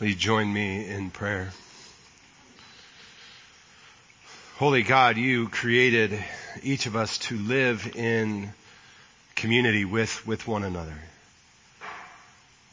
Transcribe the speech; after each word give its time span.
Will 0.00 0.08
you 0.08 0.14
join 0.14 0.52
me 0.52 0.88
in 0.88 1.10
prayer? 1.10 1.52
Holy 4.56 4.82
God, 4.82 5.16
you 5.16 5.48
created 5.48 6.22
each 6.62 6.86
of 6.86 6.96
us 6.96 7.18
to 7.18 7.36
live 7.36 7.96
in 7.96 8.52
community 9.34 9.84
with, 9.84 10.26
with 10.26 10.46
one 10.46 10.62
another. 10.62 10.96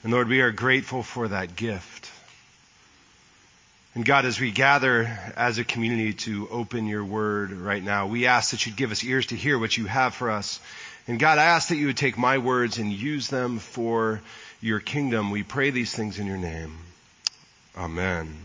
And 0.04 0.14
Lord, 0.14 0.28
we 0.28 0.42
are 0.42 0.52
grateful 0.52 1.04
for 1.04 1.28
that 1.28 1.56
gift. 1.56 2.12
And 3.96 4.06
God, 4.06 4.26
as 4.26 4.40
we 4.40 4.52
gather 4.52 5.06
as 5.36 5.58
a 5.58 5.64
community 5.64 6.14
to 6.14 6.48
open 6.50 6.86
your 6.86 7.04
word 7.04 7.52
right 7.52 7.84
now, 7.84 8.08
we 8.08 8.28
ask 8.28 8.52
that 8.52 8.66
you'd 8.66 8.76
give 8.78 8.92
us 8.92 9.04
ears 9.04 9.28
to 9.28 9.36
hear 9.36 9.58
what 9.58 9.76
you 9.76 9.86
have 9.86 10.14
for 10.14 10.30
us. 10.30 10.60
And 11.08 11.20
God, 11.20 11.38
I 11.38 11.46
ask 11.46 11.70
that 11.70 11.78
you 11.78 11.88
would 11.88 11.98
take 11.98 12.18
my 12.18 12.38
words 12.38 12.78
and 12.78 12.94
use 12.94 13.30
them 13.30 13.58
for 13.58 14.22
your 14.62 14.80
kingdom. 14.80 15.32
We 15.32 15.44
pray 15.44 15.72
these 15.72 15.94
things 15.94 16.20
in 16.20 16.28
your 16.28 16.38
name. 16.38 16.78
Amen. 17.78 18.36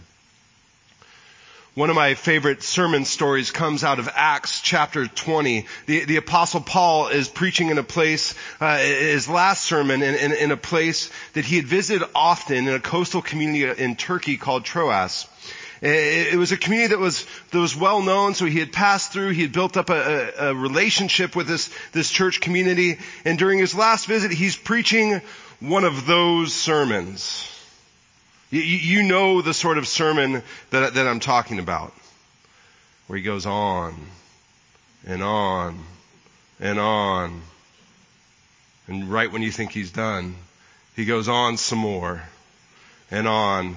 One 1.74 1.90
of 1.90 1.96
my 1.96 2.14
favorite 2.14 2.62
sermon 2.62 3.04
stories 3.04 3.50
comes 3.50 3.82
out 3.82 3.98
of 3.98 4.08
Acts 4.14 4.60
chapter 4.60 5.08
20. 5.08 5.66
The, 5.86 6.04
the 6.04 6.16
apostle 6.18 6.60
Paul 6.60 7.08
is 7.08 7.26
preaching 7.28 7.70
in 7.70 7.78
a 7.78 7.82
place, 7.82 8.36
uh, 8.60 8.78
his 8.78 9.28
last 9.28 9.64
sermon 9.64 10.00
in, 10.00 10.14
in, 10.14 10.32
in, 10.32 10.50
a 10.52 10.56
place 10.56 11.10
that 11.32 11.44
he 11.44 11.56
had 11.56 11.64
visited 11.64 12.08
often 12.14 12.68
in 12.68 12.74
a 12.74 12.78
coastal 12.78 13.22
community 13.22 13.82
in 13.82 13.96
Turkey 13.96 14.36
called 14.36 14.64
Troas. 14.64 15.26
It, 15.82 16.38
was 16.38 16.52
a 16.52 16.56
community 16.56 16.94
that 16.94 17.00
was, 17.00 17.26
that 17.50 17.58
was 17.58 17.74
well 17.74 18.02
known, 18.02 18.34
so 18.34 18.46
he 18.46 18.60
had 18.60 18.72
passed 18.72 19.12
through, 19.12 19.30
he 19.30 19.42
had 19.42 19.52
built 19.52 19.76
up 19.76 19.90
a, 19.90 20.30
a, 20.38 20.50
a 20.50 20.54
relationship 20.54 21.34
with 21.34 21.48
this, 21.48 21.74
this 21.90 22.08
church 22.08 22.40
community, 22.40 22.98
and 23.24 23.36
during 23.36 23.58
his 23.58 23.74
last 23.74 24.06
visit, 24.06 24.30
he's 24.30 24.56
preaching 24.56 25.20
one 25.58 25.82
of 25.82 26.06
those 26.06 26.54
sermons. 26.54 27.50
You, 28.54 28.62
you 28.62 29.02
know 29.02 29.42
the 29.42 29.52
sort 29.52 29.78
of 29.78 29.88
sermon 29.88 30.40
that, 30.70 30.94
that 30.94 31.06
I'm 31.08 31.18
talking 31.18 31.58
about, 31.58 31.92
where 33.08 33.16
he 33.16 33.24
goes 33.24 33.46
on 33.46 33.96
and 35.04 35.24
on 35.24 35.80
and 36.60 36.78
on. 36.78 37.42
And 38.86 39.10
right 39.10 39.32
when 39.32 39.42
you 39.42 39.50
think 39.50 39.72
he's 39.72 39.90
done, 39.90 40.36
he 40.94 41.04
goes 41.04 41.26
on 41.26 41.56
some 41.56 41.80
more 41.80 42.22
and 43.10 43.26
on 43.26 43.76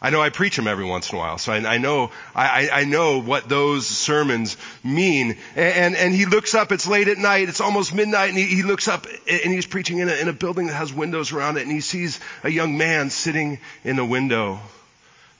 I 0.00 0.10
know 0.10 0.20
I 0.20 0.30
preach 0.30 0.56
them 0.56 0.66
every 0.66 0.84
once 0.84 1.10
in 1.10 1.16
a 1.16 1.18
while, 1.18 1.38
so 1.38 1.52
I, 1.52 1.74
I 1.74 1.78
know 1.78 2.10
I, 2.34 2.68
I, 2.70 2.84
know 2.84 3.20
what 3.20 3.48
those 3.48 3.86
sermons 3.86 4.56
mean. 4.84 5.36
And, 5.54 5.96
and 5.96 6.14
he 6.14 6.26
looks 6.26 6.54
up. 6.54 6.70
It's 6.70 6.86
late 6.86 7.08
at 7.08 7.18
night. 7.18 7.48
It's 7.48 7.60
almost 7.60 7.94
midnight, 7.94 8.28
and 8.28 8.38
he, 8.38 8.44
he 8.46 8.62
looks 8.62 8.88
up 8.88 9.06
and 9.26 9.52
he's 9.52 9.66
preaching 9.66 9.98
in 9.98 10.08
a, 10.08 10.14
in 10.14 10.28
a 10.28 10.32
building 10.32 10.66
that 10.66 10.74
has 10.74 10.92
windows 10.92 11.32
around 11.32 11.56
it, 11.56 11.62
and 11.62 11.72
he 11.72 11.80
sees 11.80 12.20
a 12.44 12.50
young 12.50 12.76
man 12.76 13.10
sitting 13.10 13.58
in 13.84 13.96
the 13.96 14.04
window, 14.04 14.60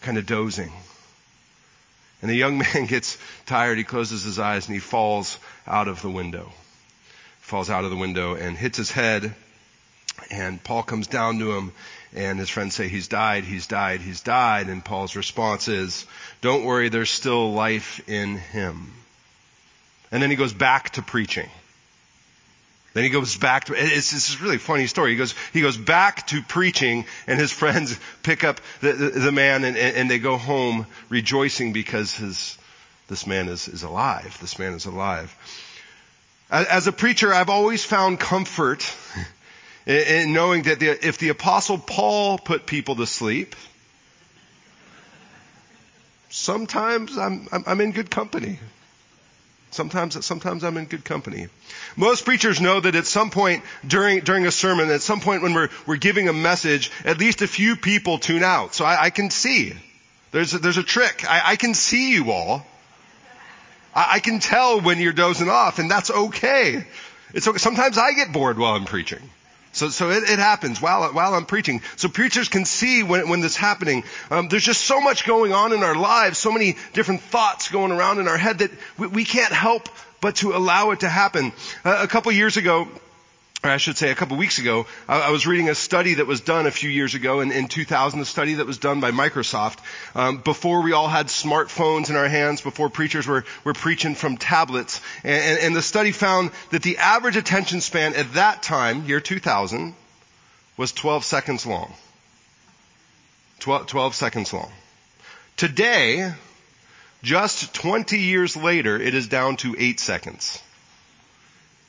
kind 0.01 0.17
of 0.17 0.27
dozing. 0.27 0.73
And 2.23 2.31
the 2.31 2.37
young 2.37 2.59
man 2.75 2.87
gets 2.87 3.19
tired. 3.47 3.79
He 3.79 3.85
closes 3.85 4.25
his 4.25 4.39
eyes 4.39 4.67
and 4.67 4.75
he 4.75 4.81
falls 4.81 5.39
out 5.67 5.89
of 5.89 6.03
the 6.03 6.11
window. 6.11 6.53
Falls 7.41 7.71
out 7.71 7.85
of 7.85 7.91
the 7.91 7.97
window 7.97 8.35
and 8.35 8.57
hits 8.57 8.79
his 8.79 8.91
head. 8.91 9.35
And 10.31 10.63
Paul 10.63 10.83
comes 10.83 11.07
down 11.07 11.39
to 11.39 11.57
him 11.57 11.73
and 12.15 12.39
his 12.39 12.49
friends 12.49 12.75
say, 12.75 12.89
he's 12.89 13.09
died, 13.09 13.45
he's 13.45 13.67
died, 13.67 14.01
he's 14.01 14.23
died. 14.23 14.69
And 14.69 14.85
Paul's 14.85 15.17
response 15.17 15.69
is, 15.69 16.07
don't 16.41 16.65
worry, 16.65 16.89
there's 16.89 17.11
still 17.11 17.53
life 17.53 18.07
in 18.09 18.37
him. 18.37 18.93
And 20.11 20.23
then 20.23 20.31
he 20.31 20.37
goes 20.37 20.53
back 20.53 20.91
to 20.91 21.03
preaching. 21.03 21.49
Then 22.95 23.05
he 23.05 23.11
goes 23.11 23.37
back 23.37 23.65
to, 23.65 23.75
it's, 23.75 24.11
this 24.11 24.31
is 24.31 24.41
really 24.41 24.57
funny 24.57 24.87
story. 24.87 25.11
He 25.11 25.19
goes, 25.19 25.35
he 25.53 25.61
goes 25.61 25.77
back 25.77 26.27
to 26.29 26.41
preaching 26.41 27.05
and 27.27 27.39
his 27.39 27.53
friends 27.61 27.99
pick 28.23 28.43
up 28.43 28.61
the, 28.81 28.93
the, 28.93 29.11
the 29.11 29.33
man 29.33 29.65
and, 29.65 29.77
and 29.77 30.11
they 30.11 30.19
go 30.19 30.39
home 30.39 30.87
rejoicing 31.11 31.75
because 31.75 32.15
his, 32.15 32.57
this 33.09 33.27
man 33.27 33.49
is, 33.49 33.69
is 33.69 33.83
alive. 33.83 34.39
This 34.41 34.59
man 34.59 34.73
is 34.73 34.87
alive. 34.87 35.35
As 36.49 36.87
a 36.87 36.93
preacher, 36.93 37.35
I've 37.35 37.51
always 37.51 37.85
found 37.85 38.21
comfort 38.21 38.91
in 39.87 40.33
knowing 40.33 40.65
that 40.65 40.81
the, 40.81 41.07
if 41.07 41.19
the 41.19 41.29
apostle 41.29 41.79
Paul 41.79 42.39
put 42.39 42.67
people 42.67 42.97
to 42.97 43.07
sleep, 43.07 43.55
sometimes 46.29 47.17
I'm, 47.17 47.49
I'm, 47.53 47.65
I'm 47.67 47.81
in 47.81 47.93
good 47.93 48.11
company. 48.11 48.59
Sometimes, 49.71 50.25
sometimes 50.25 50.65
I'm 50.65 50.77
in 50.77 50.87
good 50.87 51.05
company. 51.05 51.49
Most 51.97 52.25
preachers 52.25 52.61
know 52.61 52.81
that 52.81 52.95
at 52.95 53.07
some 53.07 53.31
point 53.31 53.63
during, 53.87 54.21
during 54.21 54.47
a 54.47 54.51
sermon, 54.51 54.91
at 54.91 55.03
some 55.03 55.21
point 55.21 55.43
when 55.43 55.55
we're, 55.55 55.69
we're 55.87 55.97
giving 55.97 56.29
a 56.29 56.33
message, 56.33 56.91
at 57.05 57.19
least 57.19 57.43
a 57.43 57.47
few 57.47 57.77
people 57.77 58.19
tune 58.19 58.43
out. 58.43 58.75
So 58.75 58.85
I, 58.85 59.05
I 59.05 59.11
can 59.11 59.31
see. 59.31 59.75
There's 60.33 60.55
a, 60.55 60.59
there's 60.59 60.79
a 60.79 60.83
trick. 60.83 61.25
I, 61.29 61.53
I 61.53 61.57
can 61.57 61.75
see 61.75 62.13
you 62.13 62.33
all. 62.33 62.67
I, 63.95 64.15
I 64.15 64.19
can 64.21 64.41
tell 64.41 64.81
when 64.81 64.99
you're 64.99 65.13
dozing 65.13 65.49
off 65.49 65.79
and 65.79 65.91
that's 65.91 66.11
okay. 66.11 66.85
It's 67.35 67.47
okay. 67.47 67.59
Sometimes 67.59 67.99
I 67.99 68.13
get 68.15 68.33
bored 68.33 68.59
while 68.59 68.75
I'm 68.75 68.85
preaching. 68.85 69.21
So, 69.77 69.91
so 69.91 70.11
it, 70.11 70.23
it, 70.23 70.39
happens 70.39 70.81
while, 70.81 71.13
while 71.13 71.35
I'm 71.35 71.45
preaching. 71.45 71.83
So 71.97 72.09
preachers 72.09 72.49
can 72.49 72.65
see 72.65 73.03
when, 73.03 73.29
when 73.29 73.41
this 73.41 73.53
is 73.53 73.57
happening. 73.59 74.05
Um, 74.31 74.49
there's 74.49 74.65
just 74.65 74.83
so 74.83 75.03
much 75.03 75.27
going 75.27 75.53
on 75.53 75.75
in 75.75 75.83
our 75.83 75.95
lives, 75.95 76.39
so 76.39 76.51
many 76.51 76.77
different 76.95 77.21
thoughts 77.21 77.69
going 77.69 77.93
around 77.93 78.19
in 78.19 78.27
our 78.27 78.39
head 78.39 78.61
that 78.61 78.71
we, 78.97 79.09
we 79.09 79.25
can't 79.25 79.53
help 79.53 79.91
but 80.23 80.37
to 80.37 80.57
allow 80.57 80.93
it 80.93 81.01
to 81.01 81.09
happen. 81.11 81.53
Uh, 81.85 81.99
a 82.01 82.09
couple 82.09 82.33
years 82.33 82.57
ago, 82.57 82.89
or 83.65 83.71
I 83.71 83.79
should 83.79 83.97
say 83.97 84.11
a 84.11 84.15
couple 84.15 84.37
weeks 84.37 84.59
ago, 84.59 84.87
I, 85.09 85.31
was 85.31 85.47
reading 85.47 85.69
a 85.69 85.75
study 85.75 86.15
that 86.15 86.27
was 86.27 86.41
done 86.41 86.67
a 86.67 86.71
few 86.71 86.91
years 86.91 87.15
ago 87.15 87.41
in, 87.41 87.53
in 87.53 87.69
2000, 87.69 88.21
a 88.21 88.25
study 88.25 88.55
that 88.55 88.67
was 88.67 88.79
done 88.79 89.01
by 89.01 89.11
Microsoft, 89.11 89.79
um, 90.15 90.39
before 90.39 90.83
we 90.83 90.93
all 90.93 91.09
had 91.09 91.27
smartphones 91.27 92.11
in 92.11 92.17
our 92.17 92.29
hands, 92.29 92.61
before 92.61 92.91
preachers 92.91 93.27
were, 93.27 93.45
were 93.65 93.73
preaching 93.73 94.15
from 94.15 94.37
tablets. 94.37 95.01
And, 95.25 95.59
and, 95.59 95.77
the 95.77 95.83
study 95.83 96.13
found 96.13 96.51
that 96.71 96.83
the 96.83 96.99
average 96.99 97.37
attention 97.37 97.81
span 97.81 98.15
at 98.15 98.35
that 98.35 98.63
time, 98.63 99.05
year 99.07 99.21
2000, 99.21 99.95
was 100.77 100.93
12 100.93 101.25
seconds 101.25 101.67
long. 101.67 101.93
12, 103.61 103.87
12 103.87 104.15
seconds 104.15 104.53
long. 104.53 104.71
Today, 105.57 106.33
just 107.23 107.75
20 107.75 108.19
years 108.19 108.57
later, 108.57 109.01
it 109.01 109.15
is 109.15 109.29
down 109.29 109.57
to 109.57 109.75
8 109.79 109.99
seconds. 109.99 110.63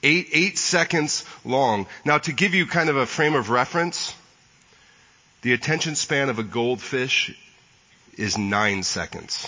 Eight, 0.04 0.30
eight 0.32 0.58
seconds 0.58 1.26
long. 1.44 1.88
Now 2.06 2.20
to 2.20 2.32
give 2.32 2.54
you 2.54 2.66
kind 2.66 2.90
of 2.90 2.98
a 2.98 3.06
frame 3.06 3.36
of 3.36 3.50
reference, 3.50 4.16
the 5.42 5.54
attention 5.54 5.96
span 5.96 6.30
of 6.30 6.40
a 6.40 6.44
goldfish 6.44 7.36
is 8.18 8.38
nine 8.38 8.84
seconds. 8.84 9.48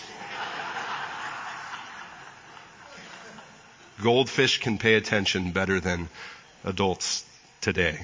Goldfish 4.02 4.60
can 4.60 4.78
pay 4.78 4.96
attention 4.96 5.52
better 5.52 5.80
than 5.80 6.08
adults 6.64 7.26
today. 7.62 8.00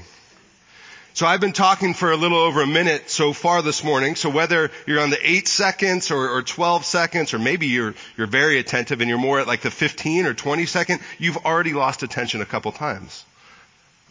So 1.15 1.25
I've 1.25 1.39
been 1.39 1.53
talking 1.53 1.93
for 1.93 2.11
a 2.11 2.17
little 2.17 2.39
over 2.39 2.61
a 2.61 2.67
minute 2.67 3.09
so 3.09 3.31
far 3.31 3.61
this 3.61 3.85
morning. 3.85 4.15
So 4.15 4.29
whether 4.29 4.69
you're 4.85 4.99
on 4.99 5.11
the 5.11 5.29
8 5.31 5.47
seconds 5.47 6.11
or, 6.11 6.27
or 6.29 6.41
12 6.41 6.83
seconds, 6.83 7.33
or 7.33 7.39
maybe 7.39 7.67
you're, 7.67 7.95
you're 8.17 8.27
very 8.27 8.59
attentive 8.59 8.99
and 8.99 9.09
you're 9.09 9.17
more 9.17 9.39
at 9.39 9.47
like 9.47 9.61
the 9.61 9.71
15 9.71 10.25
or 10.25 10.33
20 10.33 10.65
second, 10.65 10.99
you've 11.17 11.37
already 11.37 11.71
lost 11.71 12.03
attention 12.03 12.41
a 12.41 12.45
couple 12.45 12.73
times. 12.73 13.23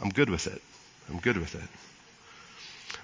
I'm 0.00 0.08
good 0.08 0.30
with 0.30 0.46
it. 0.46 0.62
I'm 1.10 1.18
good 1.18 1.36
with 1.36 1.54
it. 1.54 1.68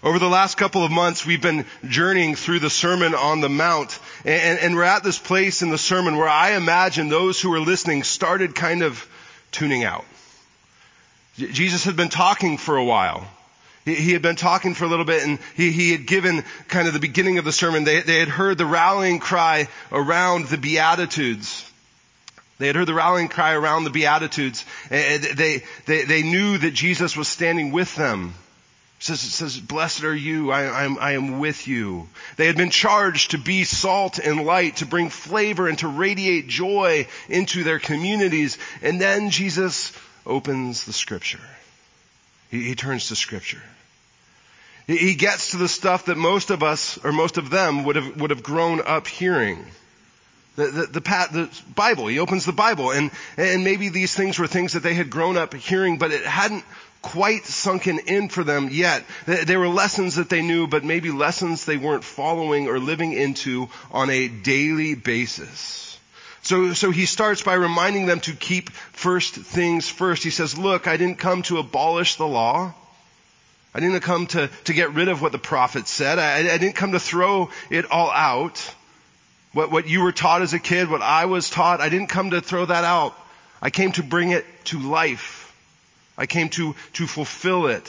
Over 0.03 0.19
the 0.19 0.31
last 0.31 0.57
couple 0.57 0.83
of 0.83 0.91
months, 0.91 1.27
we've 1.27 1.43
been 1.43 1.67
journeying 1.87 2.37
through 2.37 2.61
the 2.61 2.71
Sermon 2.71 3.15
on 3.15 3.43
the 3.43 3.51
Mount, 3.51 3.99
and, 4.25 4.59
and, 4.61 4.75
we're 4.77 4.83
at 4.85 5.03
this 5.03 5.19
place 5.19 5.61
in 5.61 5.69
the 5.69 5.77
sermon 5.77 6.17
where 6.17 6.27
I 6.27 6.53
imagine 6.53 7.11
those 7.11 7.39
who 7.39 7.51
were 7.51 7.61
listening 7.61 8.05
started 8.05 8.55
kind 8.55 8.83
of 8.83 9.07
tuning 9.53 9.85
out. 9.85 10.07
Jesus 11.37 11.85
had 11.85 11.97
been 11.97 12.09
talking 12.09 12.57
for 12.57 12.79
a 12.79 12.85
while. 12.85 13.29
He, 13.85 14.13
had 14.13 14.21
been 14.21 14.37
talking 14.37 14.75
for 14.75 14.85
a 14.85 14.89
little 14.89 15.07
bit 15.07 15.23
and 15.23 15.39
he, 15.57 15.73
he 15.73 15.93
had 15.93 16.07
given 16.07 16.45
kind 16.69 16.87
of 16.87 16.93
the 16.93 17.01
beginning 17.01 17.39
of 17.39 17.45
the 17.45 17.53
sermon. 17.53 17.85
They, 17.85 18.01
they 18.03 18.19
had 18.19 18.29
heard 18.29 18.59
the 18.59 18.67
rallying 18.67 19.21
cry 19.21 19.69
around 19.91 20.47
the 20.47 20.59
Beatitudes. 20.59 21.67
They 22.59 22.67
had 22.67 22.77
heard 22.77 22.89
the 22.89 22.95
rallying 22.95 23.29
cry 23.29 23.55
around 23.55 23.85
the 23.85 23.91
Beatitudes. 23.91 24.67
They, 24.91 25.63
they, 25.87 26.05
they 26.05 26.23
knew 26.23 26.59
that 26.59 26.73
Jesus 26.73 27.17
was 27.17 27.27
standing 27.27 27.73
with 27.73 27.97
them. 27.97 28.35
It 28.99 29.05
says, 29.05 29.25
it 29.25 29.31
says, 29.31 29.59
blessed 29.59 30.05
are 30.05 30.15
you, 30.15 30.53
I, 30.53 30.65
I, 30.65 30.85
am, 30.85 30.99
I 31.01 31.13
am 31.13 31.39
with 31.39 31.67
you. 31.67 32.07
They 32.37 32.47
had 32.47 32.59
been 32.59 32.69
charged 32.69 33.31
to 33.31 33.39
be 33.39 33.65
salt 33.65 34.19
and 34.19 34.45
light, 34.45 34.77
to 34.77 34.87
bring 34.87 35.09
flavor 35.09 35.69
and 35.69 35.79
to 35.79 35.89
radiate 35.89 36.49
joy 36.49 37.07
into 37.31 37.65
their 37.65 37.79
communities. 37.79 38.59
And 38.83 39.01
then 39.01 39.31
Jesus 39.31 39.95
opens 40.27 40.85
the 40.85 40.93
scripture. 40.93 41.41
He, 42.51 42.63
he 42.63 42.75
turns 42.75 43.09
to 43.09 43.17
scripture. 43.17 43.63
He, 44.87 44.97
he 44.97 45.15
gets 45.15 45.53
to 45.53 45.57
the 45.57 45.69
stuff 45.69 46.07
that 46.07 46.17
most 46.17 46.51
of 46.51 46.63
us, 46.63 46.99
or 47.05 47.13
most 47.13 47.39
of 47.39 47.51
them, 47.51 47.85
would 47.85 47.97
have, 47.97 48.21
would 48.21 48.31
have 48.31 48.43
grown 48.43 48.81
up 48.81 49.07
hearing. 49.07 49.65
The, 50.57 50.67
the, 50.67 50.87
the, 50.87 51.01
the, 51.33 51.63
Bible. 51.75 52.09
He 52.09 52.19
opens 52.19 52.45
the 52.45 52.53
Bible 52.53 52.91
and, 52.91 53.11
and 53.37 53.65
maybe 53.65 53.89
these 53.89 54.15
things 54.15 54.39
were 54.39 54.49
things 54.49 54.73
that 54.73 54.83
they 54.83 54.95
had 54.95 55.09
grown 55.09 55.37
up 55.37 55.55
hearing, 55.55 55.97
but 55.97 56.11
it 56.11 56.27
hadn't 56.27 56.65
quite 57.03 57.47
sunken 57.47 57.99
in 58.01 58.29
for 58.29 58.45
them 58.45 58.69
yet. 58.71 59.05
They 59.27 59.57
were 59.57 59.69
lessons 59.69 60.17
that 60.17 60.29
they 60.29 60.43
knew, 60.43 60.67
but 60.67 60.85
maybe 60.85 61.11
lessons 61.11 61.65
they 61.65 61.77
weren't 61.77 62.05
following 62.05 62.69
or 62.69 62.79
living 62.79 63.13
into 63.13 63.69
on 63.91 64.11
a 64.11 64.29
daily 64.29 64.95
basis. 64.95 65.90
So, 66.51 66.73
so 66.73 66.91
he 66.91 67.07
starts 67.07 67.43
by 67.43 67.55
reminding 67.55 68.07
them 68.07 68.19
to 68.23 68.33
keep 68.33 68.71
first 68.71 69.37
things 69.37 69.89
first. 69.89 70.25
He 70.25 70.31
says, 70.31 70.59
look, 70.59 70.89
I 70.89 70.97
didn't 70.97 71.21
come 71.21 71.43
to 71.43 71.59
abolish 71.59 72.17
the 72.17 72.27
law. 72.27 72.75
I 73.73 73.79
didn't 73.79 74.01
come 74.01 74.27
to, 74.27 74.51
to 74.65 74.73
get 74.73 74.93
rid 74.95 75.07
of 75.07 75.23
what 75.23 75.31
the 75.31 75.39
prophet 75.39 75.87
said. 75.87 76.19
I, 76.19 76.53
I 76.53 76.59
didn't 76.59 76.75
come 76.75 76.91
to 76.91 76.99
throw 76.99 77.51
it 77.71 77.89
all 77.93 78.11
out. 78.11 78.59
What, 79.53 79.71
what 79.71 79.89
you 79.89 80.03
were 80.03 80.11
taught 80.11 80.43
as 80.43 80.53
a 80.53 80.59
kid, 80.59 80.91
what 80.91 81.03
I 81.03 81.27
was 81.27 81.51
taught, 81.51 81.81
I 81.81 81.89
didn't 81.89 82.09
come 82.09 82.31
to 82.31 82.41
throw 82.41 82.67
that 82.67 82.83
out. 82.83 83.15
I 83.63 83.71
came 83.71 83.93
to 83.93 84.03
bring 84.03 84.33
it 84.33 84.45
to 84.65 84.81
life. 84.81 85.55
I 86.19 86.27
came 86.27 86.49
to, 86.49 86.75
to 86.95 87.07
fulfill 87.07 87.69
it. 87.69 87.89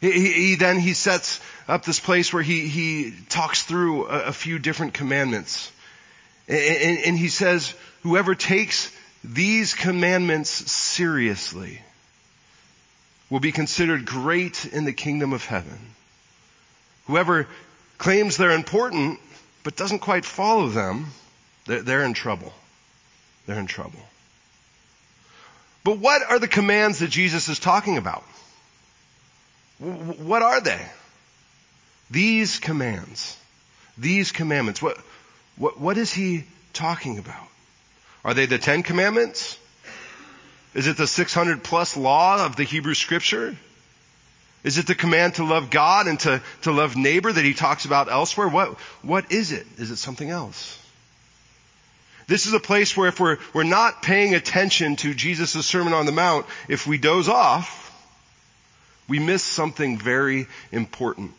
He, 0.00 0.10
he, 0.10 0.54
then 0.56 0.80
he 0.80 0.94
sets 0.94 1.40
up 1.68 1.84
this 1.84 2.00
place 2.00 2.32
where 2.32 2.42
he, 2.42 2.66
he 2.66 3.14
talks 3.28 3.62
through 3.62 4.08
a, 4.08 4.22
a 4.24 4.32
few 4.32 4.58
different 4.58 4.94
commandments. 4.94 5.70
And, 6.52 6.98
and, 6.98 7.18
he 7.18 7.28
says, 7.28 7.72
whoever 8.02 8.34
takes 8.34 8.94
these 9.24 9.72
commandments 9.72 10.50
seriously 10.50 11.80
will 13.30 13.40
be 13.40 13.52
considered 13.52 14.04
great 14.04 14.66
in 14.66 14.84
the 14.84 14.92
kingdom 14.92 15.32
of 15.32 15.46
heaven. 15.46 15.78
Whoever 17.06 17.48
claims 17.96 18.36
they're 18.36 18.50
important 18.50 19.18
but 19.62 19.76
doesn't 19.76 20.00
quite 20.00 20.26
follow 20.26 20.68
them, 20.68 21.06
they're, 21.64 21.80
they're 21.80 22.04
in 22.04 22.12
trouble. 22.12 22.52
They're 23.46 23.58
in 23.58 23.66
trouble. 23.66 24.00
But 25.84 25.98
what 25.98 26.22
are 26.22 26.38
the 26.38 26.48
commands 26.48 26.98
that 26.98 27.08
Jesus 27.08 27.48
is 27.48 27.58
talking 27.58 27.96
about? 27.96 28.24
What 29.78 30.42
are 30.42 30.60
they? 30.60 30.84
These 32.10 32.58
commands. 32.58 33.38
These 33.96 34.32
commandments. 34.32 34.82
What, 34.82 34.98
what, 35.56 35.78
what 35.78 35.98
is 35.98 36.12
he 36.12 36.44
talking 36.72 37.18
about? 37.18 37.48
Are 38.24 38.34
they 38.34 38.46
the 38.46 38.58
Ten 38.58 38.82
Commandments? 38.82 39.58
Is 40.74 40.86
it 40.86 40.96
the 40.96 41.06
600 41.06 41.62
plus 41.62 41.96
law 41.96 42.46
of 42.46 42.56
the 42.56 42.64
Hebrew 42.64 42.94
scripture? 42.94 43.56
Is 44.64 44.78
it 44.78 44.86
the 44.86 44.94
command 44.94 45.34
to 45.34 45.44
love 45.44 45.70
God 45.70 46.06
and 46.06 46.18
to, 46.20 46.40
to 46.62 46.72
love 46.72 46.96
neighbor 46.96 47.32
that 47.32 47.44
he 47.44 47.52
talks 47.52 47.84
about 47.84 48.08
elsewhere? 48.08 48.48
What, 48.48 48.78
what 49.02 49.32
is 49.32 49.52
it? 49.52 49.66
Is 49.76 49.90
it 49.90 49.96
something 49.96 50.30
else? 50.30 50.78
This 52.28 52.46
is 52.46 52.52
a 52.52 52.60
place 52.60 52.96
where 52.96 53.08
if 53.08 53.18
we're, 53.18 53.38
we're 53.52 53.64
not 53.64 54.02
paying 54.02 54.34
attention 54.34 54.96
to 54.96 55.12
Jesus' 55.12 55.66
Sermon 55.66 55.92
on 55.92 56.06
the 56.06 56.12
Mount, 56.12 56.46
if 56.68 56.86
we 56.86 56.96
doze 56.96 57.28
off, 57.28 57.90
we 59.08 59.18
miss 59.18 59.42
something 59.42 59.98
very 59.98 60.46
important. 60.70 61.32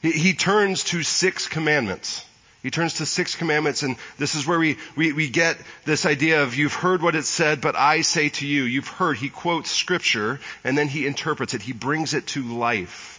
He, 0.00 0.12
he 0.12 0.32
turns 0.32 0.84
to 0.84 1.02
six 1.02 1.46
commandments. 1.46 2.24
He 2.62 2.70
turns 2.70 2.94
to 2.94 3.06
six 3.06 3.36
commandments 3.36 3.82
and 3.82 3.96
this 4.18 4.34
is 4.34 4.46
where 4.46 4.58
we, 4.58 4.76
we, 4.94 5.12
we 5.12 5.30
get 5.30 5.56
this 5.86 6.04
idea 6.04 6.42
of 6.42 6.54
you've 6.54 6.74
heard 6.74 7.00
what 7.00 7.14
it 7.14 7.24
said, 7.24 7.60
but 7.60 7.74
I 7.74 8.02
say 8.02 8.28
to 8.28 8.46
you. 8.46 8.64
You've 8.64 8.88
heard. 8.88 9.16
He 9.16 9.30
quotes 9.30 9.70
scripture 9.70 10.40
and 10.62 10.76
then 10.76 10.88
he 10.88 11.06
interprets 11.06 11.54
it. 11.54 11.62
He 11.62 11.72
brings 11.72 12.12
it 12.12 12.26
to 12.28 12.42
life. 12.42 13.16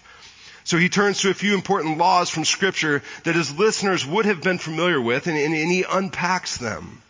So 0.63 0.77
he 0.77 0.89
turns 0.89 1.21
to 1.21 1.31
a 1.31 1.33
few 1.33 1.55
important 1.55 1.97
laws 1.97 2.29
from 2.29 2.45
scripture 2.45 3.01
that 3.23 3.35
his 3.35 3.57
listeners 3.57 4.05
would 4.05 4.25
have 4.25 4.43
been 4.43 4.59
familiar 4.59 5.01
with 5.01 5.25
and, 5.25 5.37
and, 5.37 5.55
and 5.55 5.71
he 5.71 5.85
unpacks 5.89 6.57
them. 6.57 7.01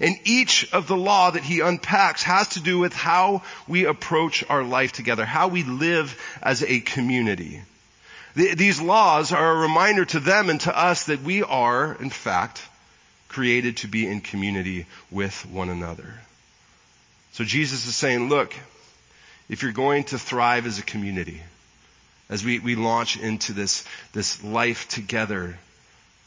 And 0.00 0.16
each 0.24 0.72
of 0.72 0.86
the 0.86 0.96
law 0.96 1.30
that 1.30 1.42
he 1.42 1.60
unpacks 1.60 2.22
has 2.22 2.48
to 2.50 2.60
do 2.60 2.78
with 2.78 2.92
how 2.92 3.42
we 3.66 3.86
approach 3.86 4.44
our 4.48 4.62
life 4.62 4.92
together, 4.92 5.24
how 5.24 5.48
we 5.48 5.62
live 5.62 6.18
as 6.42 6.62
a 6.62 6.80
community. 6.80 7.62
These 8.34 8.80
laws 8.80 9.32
are 9.32 9.52
a 9.52 9.60
reminder 9.60 10.04
to 10.06 10.20
them 10.20 10.50
and 10.50 10.60
to 10.62 10.76
us 10.76 11.04
that 11.04 11.22
we 11.22 11.42
are, 11.42 11.94
in 11.94 12.10
fact, 12.10 12.62
created 13.28 13.78
to 13.78 13.88
be 13.88 14.06
in 14.06 14.20
community 14.20 14.86
with 15.10 15.46
one 15.46 15.68
another. 15.68 16.14
So 17.32 17.44
Jesus 17.44 17.86
is 17.86 17.96
saying, 17.96 18.28
look, 18.28 18.54
if 19.48 19.62
you're 19.62 19.72
going 19.72 20.04
to 20.04 20.18
thrive 20.18 20.66
as 20.66 20.78
a 20.78 20.82
community, 20.82 21.42
as 22.28 22.44
we, 22.44 22.58
we 22.60 22.76
launch 22.76 23.18
into 23.18 23.52
this, 23.52 23.84
this 24.12 24.42
life 24.44 24.88
together 24.88 25.58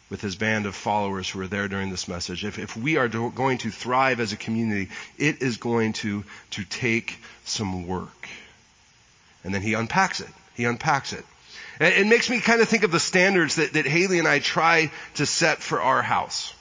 with 0.09 0.21
his 0.21 0.35
band 0.35 0.65
of 0.65 0.75
followers 0.75 1.29
who 1.29 1.39
are 1.41 1.47
there 1.47 1.67
during 1.67 1.89
this 1.89 2.07
message, 2.07 2.43
if, 2.43 2.59
if 2.59 2.75
we 2.75 2.97
are 2.97 3.07
do, 3.07 3.31
going 3.31 3.57
to 3.59 3.69
thrive 3.69 4.19
as 4.19 4.33
a 4.33 4.37
community, 4.37 4.89
it 5.17 5.41
is 5.41 5.57
going 5.57 5.93
to, 5.93 6.23
to 6.51 6.63
take 6.65 7.17
some 7.45 7.87
work. 7.87 8.27
And 9.43 9.53
then 9.53 9.61
he 9.61 9.73
unpacks 9.73 10.19
it. 10.19 10.29
He 10.55 10.65
unpacks 10.65 11.13
it. 11.13 11.25
It 11.79 12.07
makes 12.07 12.29
me 12.29 12.39
kind 12.39 12.61
of 12.61 12.69
think 12.69 12.83
of 12.83 12.91
the 12.91 12.99
standards 12.99 13.55
that, 13.55 13.73
that 13.73 13.85
Haley 13.85 14.19
and 14.19 14.27
I 14.27 14.39
try 14.39 14.91
to 15.15 15.25
set 15.25 15.59
for 15.59 15.81
our 15.81 16.01
house. 16.01 16.53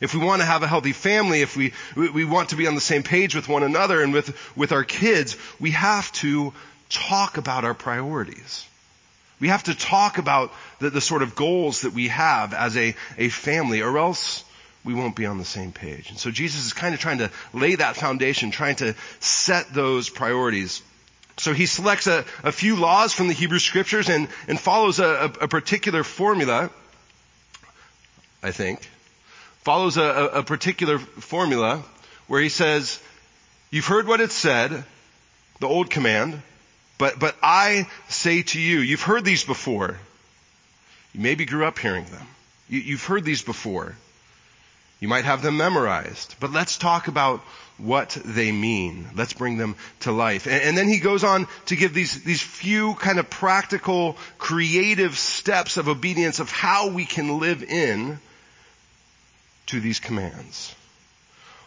If 0.00 0.14
we 0.14 0.20
want 0.20 0.42
to 0.42 0.46
have 0.46 0.64
a 0.64 0.66
healthy 0.66 0.92
family, 0.92 1.42
if 1.42 1.56
we, 1.56 1.72
we 1.94 2.24
want 2.24 2.48
to 2.48 2.56
be 2.56 2.66
on 2.66 2.74
the 2.74 2.80
same 2.80 3.04
page 3.04 3.36
with 3.36 3.48
one 3.48 3.62
another 3.62 4.02
and 4.02 4.12
with, 4.12 4.36
with 4.56 4.72
our 4.72 4.82
kids, 4.82 5.36
we 5.60 5.70
have 5.70 6.10
to 6.14 6.52
talk 6.88 7.36
about 7.36 7.64
our 7.64 7.74
priorities. 7.74 8.66
We 9.38 9.48
have 9.48 9.62
to 9.64 9.76
talk 9.76 10.18
about 10.18 10.52
the, 10.80 10.90
the 10.90 11.00
sort 11.00 11.22
of 11.22 11.36
goals 11.36 11.82
that 11.82 11.92
we 11.92 12.08
have 12.08 12.52
as 12.52 12.76
a, 12.76 12.96
a 13.16 13.28
family 13.28 13.80
or 13.80 13.96
else 13.96 14.44
we 14.84 14.94
won't 14.94 15.14
be 15.14 15.26
on 15.26 15.38
the 15.38 15.44
same 15.44 15.72
page. 15.72 16.10
And 16.10 16.18
so 16.18 16.30
Jesus 16.30 16.66
is 16.66 16.72
kind 16.72 16.94
of 16.94 17.00
trying 17.00 17.18
to 17.18 17.30
lay 17.52 17.76
that 17.76 17.96
foundation, 17.96 18.50
trying 18.50 18.76
to 18.76 18.94
set 19.20 19.72
those 19.72 20.08
priorities. 20.08 20.82
So 21.42 21.52
he 21.52 21.66
selects 21.66 22.06
a, 22.06 22.24
a 22.44 22.52
few 22.52 22.76
laws 22.76 23.12
from 23.12 23.26
the 23.26 23.34
Hebrew 23.34 23.58
scriptures 23.58 24.08
and, 24.08 24.28
and 24.46 24.60
follows 24.60 25.00
a, 25.00 25.32
a, 25.40 25.48
particular 25.48 26.04
formula, 26.04 26.70
I 28.44 28.52
think, 28.52 28.88
follows 29.62 29.96
a, 29.96 30.02
a 30.34 30.42
particular 30.44 31.00
formula 31.00 31.82
where 32.28 32.40
he 32.40 32.48
says, 32.48 33.00
you've 33.72 33.86
heard 33.86 34.06
what 34.06 34.20
it 34.20 34.30
said, 34.30 34.84
the 35.58 35.66
old 35.66 35.90
command, 35.90 36.40
but, 36.96 37.18
but 37.18 37.34
I 37.42 37.88
say 38.08 38.42
to 38.42 38.60
you, 38.60 38.78
you've 38.78 39.02
heard 39.02 39.24
these 39.24 39.42
before. 39.42 39.98
You 41.12 41.20
maybe 41.22 41.44
grew 41.44 41.64
up 41.64 41.76
hearing 41.76 42.04
them. 42.04 42.26
You, 42.68 42.78
you've 42.78 43.04
heard 43.04 43.24
these 43.24 43.42
before. 43.42 43.96
You 45.02 45.08
might 45.08 45.24
have 45.24 45.42
them 45.42 45.56
memorized, 45.56 46.36
but 46.38 46.52
let's 46.52 46.78
talk 46.78 47.08
about 47.08 47.40
what 47.76 48.16
they 48.24 48.52
mean. 48.52 49.08
Let's 49.16 49.32
bring 49.32 49.56
them 49.56 49.74
to 50.00 50.12
life. 50.12 50.46
And, 50.46 50.62
and, 50.62 50.78
then 50.78 50.86
he 50.86 51.00
goes 51.00 51.24
on 51.24 51.48
to 51.66 51.74
give 51.74 51.92
these, 51.92 52.22
these 52.22 52.40
few 52.40 52.94
kind 52.94 53.18
of 53.18 53.28
practical, 53.28 54.16
creative 54.38 55.18
steps 55.18 55.76
of 55.76 55.88
obedience 55.88 56.38
of 56.38 56.52
how 56.52 56.90
we 56.90 57.04
can 57.04 57.40
live 57.40 57.64
in 57.64 58.20
to 59.66 59.80
these 59.80 59.98
commands. 59.98 60.72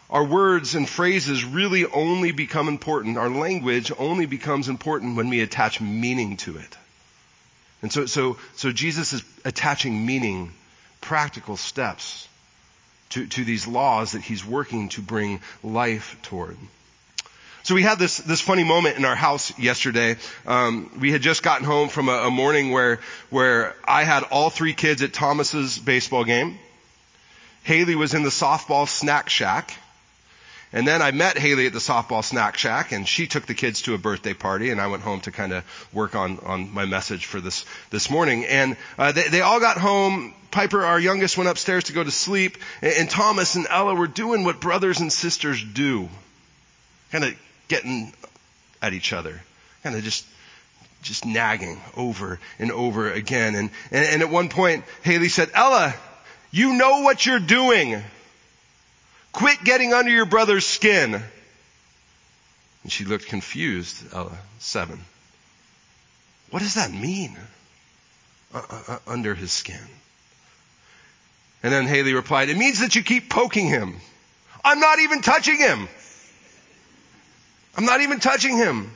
Our 0.09 0.23
words 0.23 0.75
and 0.75 0.87
phrases 0.87 1.43
really 1.43 1.85
only 1.85 2.31
become 2.31 2.69
important. 2.69 3.17
Our 3.17 3.29
language 3.29 3.91
only 3.97 4.27
becomes 4.27 4.69
important 4.69 5.17
when 5.17 5.27
we 5.27 5.41
attach 5.41 5.81
meaning 5.81 6.37
to 6.37 6.55
it. 6.55 6.77
And 7.81 7.91
so, 7.91 8.05
so, 8.05 8.37
so 8.55 8.71
Jesus 8.71 9.11
is 9.11 9.23
attaching 9.43 10.05
meaning, 10.05 10.53
practical 11.01 11.57
steps 11.57 12.24
to, 13.09 13.25
to 13.27 13.43
these 13.43 13.67
laws 13.67 14.13
that 14.13 14.21
he's 14.21 14.45
working 14.45 14.89
to 14.89 15.01
bring 15.01 15.41
life 15.63 16.17
toward. 16.23 16.57
So 17.63 17.73
we 17.73 17.81
had 17.81 17.97
this 17.97 18.17
this 18.17 18.41
funny 18.41 18.63
moment 18.63 18.97
in 18.97 19.05
our 19.05 19.15
house 19.15 19.57
yesterday. 19.57 20.17
Um, 20.45 20.91
we 20.99 21.11
had 21.11 21.23
just 21.23 21.41
gotten 21.41 21.65
home 21.65 21.89
from 21.89 22.09
a, 22.09 22.27
a 22.27 22.29
morning 22.29 22.69
where 22.69 22.99
where 23.31 23.73
I 23.83 24.03
had 24.03 24.21
all 24.21 24.51
three 24.51 24.73
kids 24.73 25.01
at 25.01 25.13
Thomas's 25.13 25.79
baseball 25.79 26.25
game. 26.25 26.59
Haley 27.63 27.95
was 27.95 28.13
in 28.13 28.21
the 28.21 28.29
softball 28.29 28.87
snack 28.87 29.29
shack. 29.29 29.73
And 30.73 30.87
then 30.87 31.01
I 31.01 31.11
met 31.11 31.37
Haley 31.37 31.67
at 31.67 31.73
the 31.73 31.79
softball 31.79 32.23
snack 32.23 32.57
shack 32.57 32.91
and 32.91 33.07
she 33.07 33.27
took 33.27 33.45
the 33.45 33.53
kids 33.53 33.83
to 33.83 33.93
a 33.93 33.97
birthday 33.97 34.33
party 34.33 34.71
and 34.71 34.81
I 34.81 34.87
went 34.87 35.03
home 35.03 35.21
to 35.21 35.31
kind 35.31 35.53
of 35.53 35.63
work 35.93 36.15
on, 36.15 36.39
on 36.39 36.73
my 36.73 36.85
message 36.85 37.25
for 37.25 37.39
this, 37.39 37.65
this 37.91 38.09
morning. 38.09 38.45
And, 38.45 38.75
uh, 38.97 39.11
they, 39.11 39.27
they 39.29 39.41
all 39.41 39.59
got 39.59 39.77
home. 39.77 40.33
Piper, 40.51 40.83
our 40.83 40.99
youngest, 40.99 41.37
went 41.37 41.49
upstairs 41.49 41.85
to 41.85 41.93
go 41.93 42.03
to 42.03 42.11
sleep 42.11 42.57
and, 42.81 42.93
and 42.93 43.09
Thomas 43.09 43.55
and 43.55 43.67
Ella 43.69 43.95
were 43.95 44.07
doing 44.07 44.43
what 44.43 44.59
brothers 44.59 44.99
and 44.99 45.11
sisters 45.11 45.63
do. 45.63 46.09
Kind 47.11 47.23
of 47.23 47.35
getting 47.67 48.13
at 48.81 48.93
each 48.93 49.13
other. 49.13 49.41
Kind 49.83 49.95
of 49.95 50.03
just 50.03 50.25
just 51.05 51.23
nagging 51.23 51.79
over 51.95 52.39
and 52.57 52.71
over 52.71 53.11
again. 53.11 53.55
And, 53.55 53.69
and, 53.91 54.05
and, 54.05 54.21
at 54.23 54.29
one 54.29 54.49
point, 54.49 54.83
Haley 55.03 55.29
said, 55.29 55.51
Ella, 55.53 55.93
you 56.49 56.73
know 56.73 57.01
what 57.01 57.25
you're 57.25 57.39
doing. 57.39 58.03
Quit 59.35 59.65
getting 59.65 59.93
under 59.93 60.11
your 60.11 60.25
brother's 60.25 60.65
skin. 60.65 61.13
And 61.13 62.91
she 62.91 63.03
looked 63.03 63.27
confused, 63.27 64.01
Ella, 64.13 64.37
seven. 64.59 64.97
What 66.51 66.61
does 66.61 66.75
that 66.75 66.89
mean? 66.89 67.35
Uh, 68.53 68.61
uh, 68.69 68.81
uh, 68.87 68.97
under 69.05 69.35
his 69.35 69.51
skin. 69.51 69.81
And 71.63 71.73
then 71.73 71.85
Haley 71.85 72.13
replied, 72.13 72.47
it 72.47 72.55
means 72.55 72.79
that 72.79 72.95
you 72.95 73.03
keep 73.03 73.29
poking 73.29 73.67
him. 73.67 73.97
I'm 74.63 74.79
not 74.79 74.99
even 74.99 75.21
touching 75.21 75.57
him. 75.57 75.89
I'm 77.75 77.85
not 77.85 77.99
even 77.99 78.21
touching 78.21 78.55
him. 78.55 78.89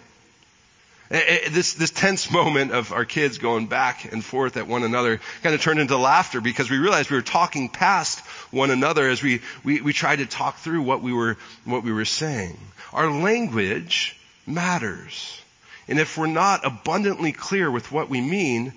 Eh, 1.12 1.22
eh, 1.28 1.50
this, 1.50 1.74
this 1.74 1.92
tense 1.92 2.32
moment 2.40 2.72
of 2.72 2.92
our 2.92 3.06
kids 3.06 3.38
going 3.38 3.68
back 3.68 4.12
and 4.12 4.24
forth 4.24 4.58
at 4.58 4.68
one 4.68 4.84
another 4.84 5.20
kind 5.42 5.56
of 5.56 5.62
turned 5.62 5.80
into 5.80 5.98
laughter 5.98 6.40
because 6.42 6.70
we 6.70 6.78
realized 6.78 7.10
we 7.10 7.18
were 7.18 7.22
talking 7.22 7.70
past 7.70 8.20
one 8.52 8.70
another 8.70 9.10
as 9.10 9.24
we, 9.24 9.42
we, 9.64 9.82
we 9.82 9.94
tried 9.94 10.18
to 10.18 10.26
talk 10.26 10.58
through 10.58 10.84
what 10.84 11.02
we 11.02 11.14
were, 11.14 11.38
what 11.66 11.84
we 11.84 11.92
were 11.92 12.06
saying. 12.06 12.58
Our 12.94 13.10
language 13.10 14.20
matters. 14.46 15.42
And 15.88 16.00
if 16.00 16.18
we're 16.18 16.28
not 16.28 16.66
abundantly 16.66 17.32
clear 17.32 17.72
with 17.72 17.92
what 17.92 18.10
we 18.10 18.22
mean, 18.22 18.74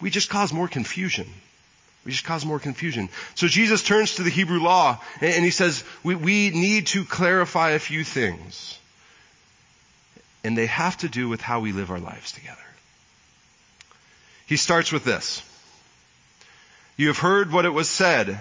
we 0.00 0.10
just 0.10 0.30
cause 0.30 0.52
more 0.52 0.68
confusion. 0.68 1.26
We 2.04 2.12
just 2.12 2.24
cause 2.24 2.46
more 2.46 2.60
confusion. 2.60 3.08
So 3.34 3.48
Jesus 3.48 3.82
turns 3.82 4.16
to 4.16 4.22
the 4.22 4.30
Hebrew 4.30 4.60
law 4.60 5.00
and 5.20 5.44
he 5.44 5.50
says, 5.50 5.82
we, 6.04 6.14
we 6.14 6.50
need 6.50 6.86
to 6.88 7.04
clarify 7.04 7.70
a 7.70 7.80
few 7.80 8.04
things. 8.04 8.78
And 10.46 10.56
they 10.56 10.66
have 10.66 10.96
to 10.98 11.08
do 11.08 11.28
with 11.28 11.40
how 11.40 11.58
we 11.58 11.72
live 11.72 11.90
our 11.90 11.98
lives 11.98 12.30
together. 12.30 12.56
He 14.46 14.56
starts 14.56 14.92
with 14.92 15.02
this. 15.02 15.42
You 16.96 17.08
have 17.08 17.18
heard 17.18 17.50
what 17.50 17.64
it 17.64 17.70
was 17.70 17.88
said 17.88 18.38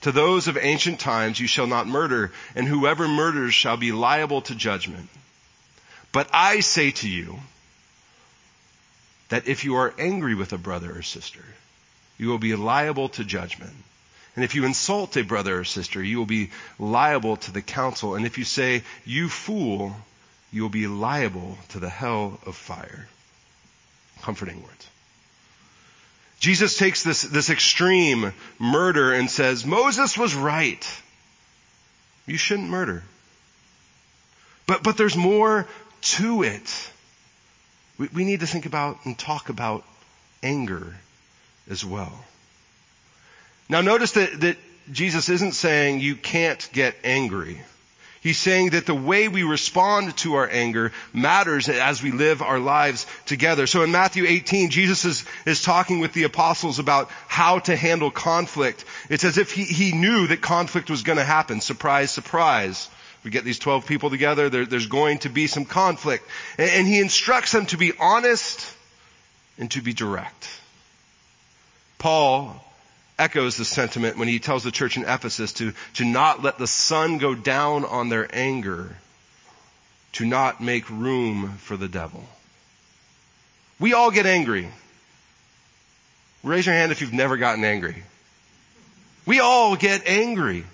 to 0.00 0.12
those 0.12 0.48
of 0.48 0.56
ancient 0.56 0.98
times, 0.98 1.38
you 1.38 1.46
shall 1.46 1.66
not 1.66 1.86
murder, 1.86 2.32
and 2.54 2.66
whoever 2.66 3.06
murders 3.06 3.52
shall 3.52 3.76
be 3.76 3.92
liable 3.92 4.40
to 4.40 4.54
judgment. 4.54 5.10
But 6.10 6.30
I 6.32 6.60
say 6.60 6.90
to 6.90 7.08
you 7.10 7.38
that 9.28 9.46
if 9.46 9.66
you 9.66 9.74
are 9.74 9.92
angry 9.98 10.34
with 10.34 10.54
a 10.54 10.58
brother 10.58 10.90
or 10.96 11.02
sister, 11.02 11.44
you 12.16 12.28
will 12.28 12.38
be 12.38 12.56
liable 12.56 13.10
to 13.10 13.24
judgment. 13.24 13.74
And 14.36 14.42
if 14.42 14.54
you 14.54 14.64
insult 14.64 15.18
a 15.18 15.22
brother 15.22 15.58
or 15.58 15.64
sister, 15.64 16.02
you 16.02 16.16
will 16.16 16.24
be 16.24 16.48
liable 16.78 17.36
to 17.36 17.52
the 17.52 17.60
council. 17.60 18.14
And 18.14 18.24
if 18.24 18.38
you 18.38 18.44
say, 18.44 18.84
you 19.04 19.28
fool, 19.28 19.94
you 20.52 20.62
will 20.62 20.68
be 20.68 20.86
liable 20.86 21.56
to 21.70 21.78
the 21.78 21.88
hell 21.88 22.38
of 22.46 22.56
fire. 22.56 23.08
Comforting 24.22 24.62
words. 24.62 24.88
Jesus 26.40 26.76
takes 26.76 27.02
this, 27.02 27.22
this 27.22 27.50
extreme 27.50 28.32
murder 28.58 29.12
and 29.12 29.30
says, 29.30 29.64
Moses 29.64 30.16
was 30.16 30.34
right. 30.34 31.02
You 32.26 32.36
shouldn't 32.36 32.68
murder. 32.68 33.02
But, 34.66 34.82
but 34.82 34.96
there's 34.96 35.16
more 35.16 35.66
to 36.02 36.42
it. 36.42 36.90
We, 37.98 38.08
we 38.14 38.24
need 38.24 38.40
to 38.40 38.46
think 38.46 38.66
about 38.66 38.98
and 39.04 39.18
talk 39.18 39.48
about 39.48 39.84
anger 40.42 40.96
as 41.68 41.84
well. 41.84 42.24
Now 43.68 43.82
notice 43.82 44.12
that, 44.12 44.40
that 44.40 44.56
Jesus 44.90 45.28
isn't 45.28 45.52
saying 45.52 46.00
you 46.00 46.16
can't 46.16 46.68
get 46.72 46.96
angry. 47.04 47.60
He's 48.22 48.38
saying 48.38 48.70
that 48.70 48.84
the 48.84 48.94
way 48.94 49.28
we 49.28 49.44
respond 49.44 50.14
to 50.18 50.34
our 50.34 50.48
anger 50.48 50.92
matters 51.14 51.70
as 51.70 52.02
we 52.02 52.12
live 52.12 52.42
our 52.42 52.58
lives 52.58 53.06
together. 53.24 53.66
So 53.66 53.82
in 53.82 53.92
Matthew 53.92 54.26
18, 54.26 54.68
Jesus 54.68 55.06
is, 55.06 55.24
is 55.46 55.62
talking 55.62 56.00
with 56.00 56.12
the 56.12 56.24
apostles 56.24 56.78
about 56.78 57.10
how 57.28 57.60
to 57.60 57.74
handle 57.74 58.10
conflict. 58.10 58.84
It's 59.08 59.24
as 59.24 59.38
if 59.38 59.52
he, 59.52 59.64
he 59.64 59.92
knew 59.92 60.26
that 60.26 60.42
conflict 60.42 60.90
was 60.90 61.02
going 61.02 61.16
to 61.16 61.24
happen. 61.24 61.62
Surprise, 61.62 62.10
surprise. 62.10 62.90
We 63.24 63.30
get 63.30 63.44
these 63.44 63.58
12 63.58 63.86
people 63.86 64.10
together, 64.10 64.50
there, 64.50 64.66
there's 64.66 64.86
going 64.86 65.18
to 65.20 65.30
be 65.30 65.46
some 65.46 65.64
conflict. 65.64 66.26
And, 66.58 66.70
and 66.70 66.86
he 66.86 67.00
instructs 67.00 67.52
them 67.52 67.64
to 67.66 67.78
be 67.78 67.92
honest 67.98 68.74
and 69.58 69.70
to 69.70 69.80
be 69.80 69.94
direct. 69.94 70.48
Paul 71.98 72.62
echoes 73.20 73.56
the 73.56 73.64
sentiment 73.64 74.16
when 74.16 74.28
he 74.28 74.38
tells 74.38 74.64
the 74.64 74.70
church 74.70 74.96
in 74.96 75.04
Ephesus 75.04 75.52
to, 75.52 75.72
to 75.94 76.04
not 76.04 76.42
let 76.42 76.58
the 76.58 76.66
sun 76.66 77.18
go 77.18 77.34
down 77.34 77.84
on 77.84 78.08
their 78.08 78.26
anger, 78.34 78.96
to 80.12 80.24
not 80.24 80.60
make 80.60 80.88
room 80.88 81.52
for 81.58 81.76
the 81.76 81.86
devil. 81.86 82.24
We 83.78 83.92
all 83.92 84.10
get 84.10 84.24
angry. 84.24 84.68
Raise 86.42 86.64
your 86.64 86.74
hand 86.74 86.92
if 86.92 87.02
you've 87.02 87.12
never 87.12 87.36
gotten 87.36 87.62
angry. 87.62 88.02
We 89.26 89.40
all 89.40 89.76
get 89.76 90.06
angry. 90.06 90.64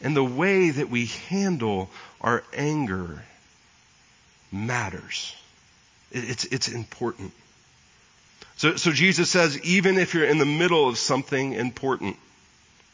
And 0.00 0.16
the 0.16 0.24
way 0.24 0.70
that 0.70 0.88
we 0.88 1.06
handle 1.28 1.90
our 2.20 2.42
anger 2.54 3.22
matters. 4.50 5.34
It's, 6.10 6.44
it's 6.46 6.68
important. 6.68 7.32
So, 8.56 8.76
so 8.76 8.92
Jesus 8.92 9.30
says, 9.30 9.60
even 9.62 9.98
if 9.98 10.14
you're 10.14 10.26
in 10.26 10.38
the 10.38 10.46
middle 10.46 10.88
of 10.88 10.98
something 10.98 11.54
important, 11.54 12.16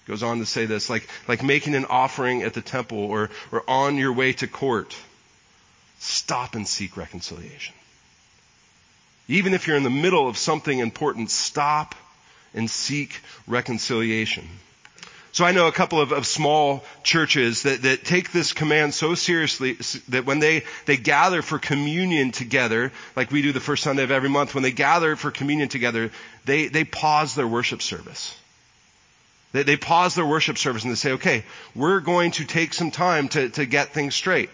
goes 0.06 0.22
on 0.22 0.38
to 0.38 0.46
say 0.46 0.66
this, 0.66 0.88
like, 0.90 1.08
like 1.28 1.42
making 1.42 1.74
an 1.74 1.84
offering 1.84 2.42
at 2.42 2.54
the 2.54 2.62
temple 2.62 2.98
or, 2.98 3.30
or 3.52 3.62
on 3.68 3.96
your 3.96 4.12
way 4.12 4.32
to 4.34 4.46
court, 4.46 4.96
stop 5.98 6.54
and 6.54 6.66
seek 6.66 6.96
reconciliation. 6.96 7.74
Even 9.28 9.54
if 9.54 9.66
you're 9.66 9.76
in 9.76 9.84
the 9.84 9.90
middle 9.90 10.28
of 10.28 10.36
something 10.36 10.78
important, 10.78 11.30
stop 11.30 11.94
and 12.54 12.68
seek 12.68 13.20
reconciliation. 13.46 14.48
So 15.32 15.44
I 15.44 15.52
know 15.52 15.68
a 15.68 15.72
couple 15.72 16.00
of, 16.00 16.10
of 16.10 16.26
small 16.26 16.84
churches 17.04 17.62
that, 17.62 17.82
that 17.82 18.04
take 18.04 18.32
this 18.32 18.52
command 18.52 18.94
so 18.94 19.14
seriously 19.14 19.74
that 20.08 20.26
when 20.26 20.40
they, 20.40 20.64
they 20.86 20.96
gather 20.96 21.40
for 21.40 21.58
communion 21.58 22.32
together, 22.32 22.90
like 23.14 23.30
we 23.30 23.40
do 23.40 23.52
the 23.52 23.60
first 23.60 23.84
Sunday 23.84 24.02
of 24.02 24.10
every 24.10 24.28
month, 24.28 24.54
when 24.54 24.62
they 24.62 24.72
gather 24.72 25.14
for 25.14 25.30
communion 25.30 25.68
together, 25.68 26.10
they, 26.46 26.66
they 26.66 26.82
pause 26.82 27.36
their 27.36 27.46
worship 27.46 27.80
service. 27.80 28.36
They, 29.52 29.62
they 29.62 29.76
pause 29.76 30.16
their 30.16 30.26
worship 30.26 30.58
service 30.58 30.82
and 30.82 30.90
they 30.90 30.96
say, 30.96 31.12
okay, 31.12 31.44
we're 31.76 32.00
going 32.00 32.32
to 32.32 32.44
take 32.44 32.74
some 32.74 32.90
time 32.90 33.28
to, 33.28 33.50
to 33.50 33.66
get 33.66 33.90
things 33.90 34.16
straight. 34.16 34.50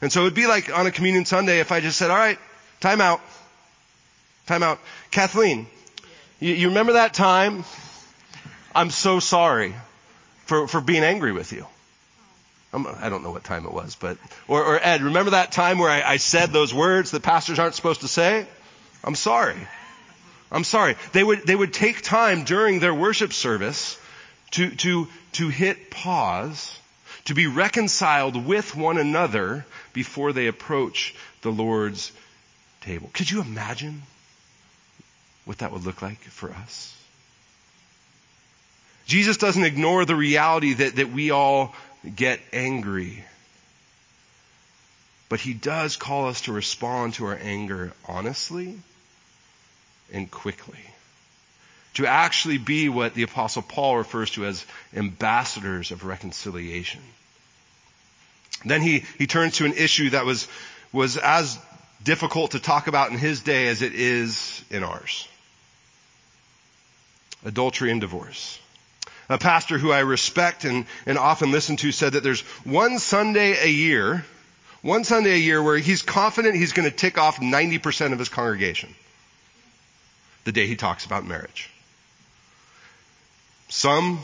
And 0.00 0.12
so 0.12 0.20
it 0.20 0.24
would 0.24 0.34
be 0.34 0.46
like 0.46 0.76
on 0.76 0.86
a 0.86 0.92
communion 0.92 1.24
Sunday 1.24 1.58
if 1.58 1.72
I 1.72 1.80
just 1.80 1.98
said, 1.98 2.10
all 2.10 2.16
right, 2.16 2.38
time 2.80 3.00
out. 3.00 3.20
Time 4.46 4.62
out. 4.62 4.78
Kathleen, 5.10 5.66
you, 6.38 6.54
you 6.54 6.68
remember 6.68 6.94
that 6.94 7.12
time? 7.12 7.64
I'm 8.72 8.90
so 8.90 9.18
sorry 9.18 9.74
for, 10.44 10.68
for 10.68 10.80
being 10.80 11.04
angry 11.04 11.32
with 11.32 11.52
you. 11.52 11.66
I'm, 12.72 12.86
I 12.86 13.04
do 13.04 13.10
not 13.10 13.22
know 13.22 13.30
what 13.30 13.44
time 13.44 13.66
it 13.66 13.72
was, 13.72 13.96
but, 13.96 14.16
or, 14.48 14.64
or 14.64 14.80
Ed, 14.82 15.02
remember 15.02 15.32
that 15.32 15.52
time 15.52 15.78
where 15.78 15.90
I, 15.90 16.02
I 16.02 16.16
said 16.16 16.52
those 16.52 16.72
words 16.72 17.10
that 17.10 17.22
pastors 17.22 17.58
aren't 17.58 17.74
supposed 17.74 18.00
to 18.00 18.08
say? 18.08 18.46
I'm 19.04 19.14
sorry. 19.14 19.56
I'm 20.50 20.64
sorry. 20.64 20.96
They 21.12 21.22
would, 21.22 21.46
they 21.46 21.56
would 21.56 21.72
take 21.72 22.02
time 22.02 22.44
during 22.44 22.80
their 22.80 22.94
worship 22.94 23.32
service 23.32 23.98
to, 24.52 24.70
to, 24.70 25.08
to 25.32 25.48
hit 25.48 25.90
pause, 25.90 26.78
to 27.26 27.34
be 27.34 27.46
reconciled 27.46 28.36
with 28.36 28.74
one 28.76 28.98
another 28.98 29.66
before 29.92 30.32
they 30.32 30.46
approach 30.46 31.14
the 31.42 31.50
Lord's 31.50 32.12
table. 32.80 33.10
Could 33.12 33.30
you 33.30 33.40
imagine 33.40 34.02
what 35.44 35.58
that 35.58 35.72
would 35.72 35.84
look 35.84 36.02
like 36.02 36.20
for 36.20 36.50
us? 36.50 36.91
Jesus 39.12 39.36
doesn't 39.36 39.64
ignore 39.64 40.06
the 40.06 40.16
reality 40.16 40.72
that, 40.72 40.96
that 40.96 41.12
we 41.12 41.30
all 41.32 41.74
get 42.16 42.40
angry. 42.50 43.22
But 45.28 45.38
he 45.38 45.52
does 45.52 45.98
call 45.98 46.28
us 46.28 46.40
to 46.42 46.52
respond 46.54 47.12
to 47.14 47.26
our 47.26 47.38
anger 47.38 47.92
honestly 48.08 48.78
and 50.14 50.30
quickly. 50.30 50.78
To 51.96 52.06
actually 52.06 52.56
be 52.56 52.88
what 52.88 53.12
the 53.12 53.24
apostle 53.24 53.60
Paul 53.60 53.98
refers 53.98 54.30
to 54.30 54.46
as 54.46 54.64
ambassadors 54.96 55.90
of 55.90 56.06
reconciliation. 56.06 57.02
Then 58.64 58.80
he, 58.80 59.04
he 59.18 59.26
turns 59.26 59.56
to 59.56 59.66
an 59.66 59.74
issue 59.74 60.08
that 60.10 60.24
was, 60.24 60.48
was 60.90 61.18
as 61.18 61.58
difficult 62.02 62.52
to 62.52 62.60
talk 62.60 62.86
about 62.86 63.10
in 63.10 63.18
his 63.18 63.40
day 63.40 63.68
as 63.68 63.82
it 63.82 63.92
is 63.92 64.64
in 64.70 64.82
ours. 64.82 65.28
Adultery 67.44 67.90
and 67.90 68.00
divorce 68.00 68.58
a 69.32 69.38
pastor 69.38 69.78
who 69.78 69.92
I 69.92 70.00
respect 70.00 70.64
and, 70.64 70.86
and 71.06 71.18
often 71.18 71.50
listen 71.50 71.76
to 71.78 71.92
said 71.92 72.14
that 72.14 72.22
there's 72.22 72.42
one 72.64 72.98
Sunday 72.98 73.56
a 73.62 73.68
year, 73.68 74.24
one 74.82 75.04
Sunday 75.04 75.32
a 75.32 75.38
year 75.38 75.62
where 75.62 75.78
he's 75.78 76.02
confident 76.02 76.56
he's 76.56 76.72
going 76.72 76.88
to 76.88 76.96
tick 76.96 77.18
off 77.18 77.38
90% 77.38 78.12
of 78.12 78.18
his 78.18 78.28
congregation. 78.28 78.94
The 80.44 80.52
day 80.52 80.66
he 80.66 80.76
talks 80.76 81.04
about 81.04 81.24
marriage. 81.24 81.70
Some 83.68 84.20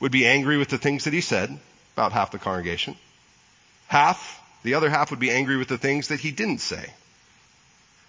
would 0.00 0.12
be 0.12 0.26
angry 0.26 0.56
with 0.56 0.68
the 0.68 0.78
things 0.78 1.04
that 1.04 1.12
he 1.12 1.20
said, 1.20 1.58
about 1.94 2.12
half 2.12 2.30
the 2.30 2.38
congregation. 2.38 2.96
Half, 3.88 4.40
the 4.62 4.74
other 4.74 4.88
half 4.88 5.10
would 5.10 5.20
be 5.20 5.30
angry 5.30 5.56
with 5.56 5.68
the 5.68 5.78
things 5.78 6.08
that 6.08 6.20
he 6.20 6.30
didn't 6.30 6.58
say. 6.58 6.92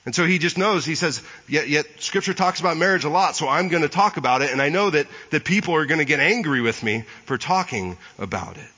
And 0.05 0.13
so 0.13 0.25
he 0.25 0.37
just 0.37 0.57
knows, 0.57 0.85
he 0.85 0.95
says, 0.95 1.21
yet, 1.47 1.69
yet 1.69 1.85
scripture 1.99 2.33
talks 2.33 2.59
about 2.59 2.75
marriage 2.75 3.05
a 3.05 3.09
lot, 3.09 3.37
so 3.37 3.47
I'm 3.47 3.69
going 3.69 3.83
to 3.83 3.89
talk 3.89 4.17
about 4.17 4.41
it, 4.41 4.51
and 4.51 4.61
I 4.61 4.67
know 4.67 4.89
that, 4.89 5.07
that 5.29 5.45
people 5.45 5.75
are 5.75 5.85
going 5.85 5.99
to 5.99 6.05
get 6.05 6.19
angry 6.19 6.59
with 6.59 6.83
me 6.83 7.05
for 7.25 7.37
talking 7.37 7.97
about 8.19 8.57
it. 8.57 8.69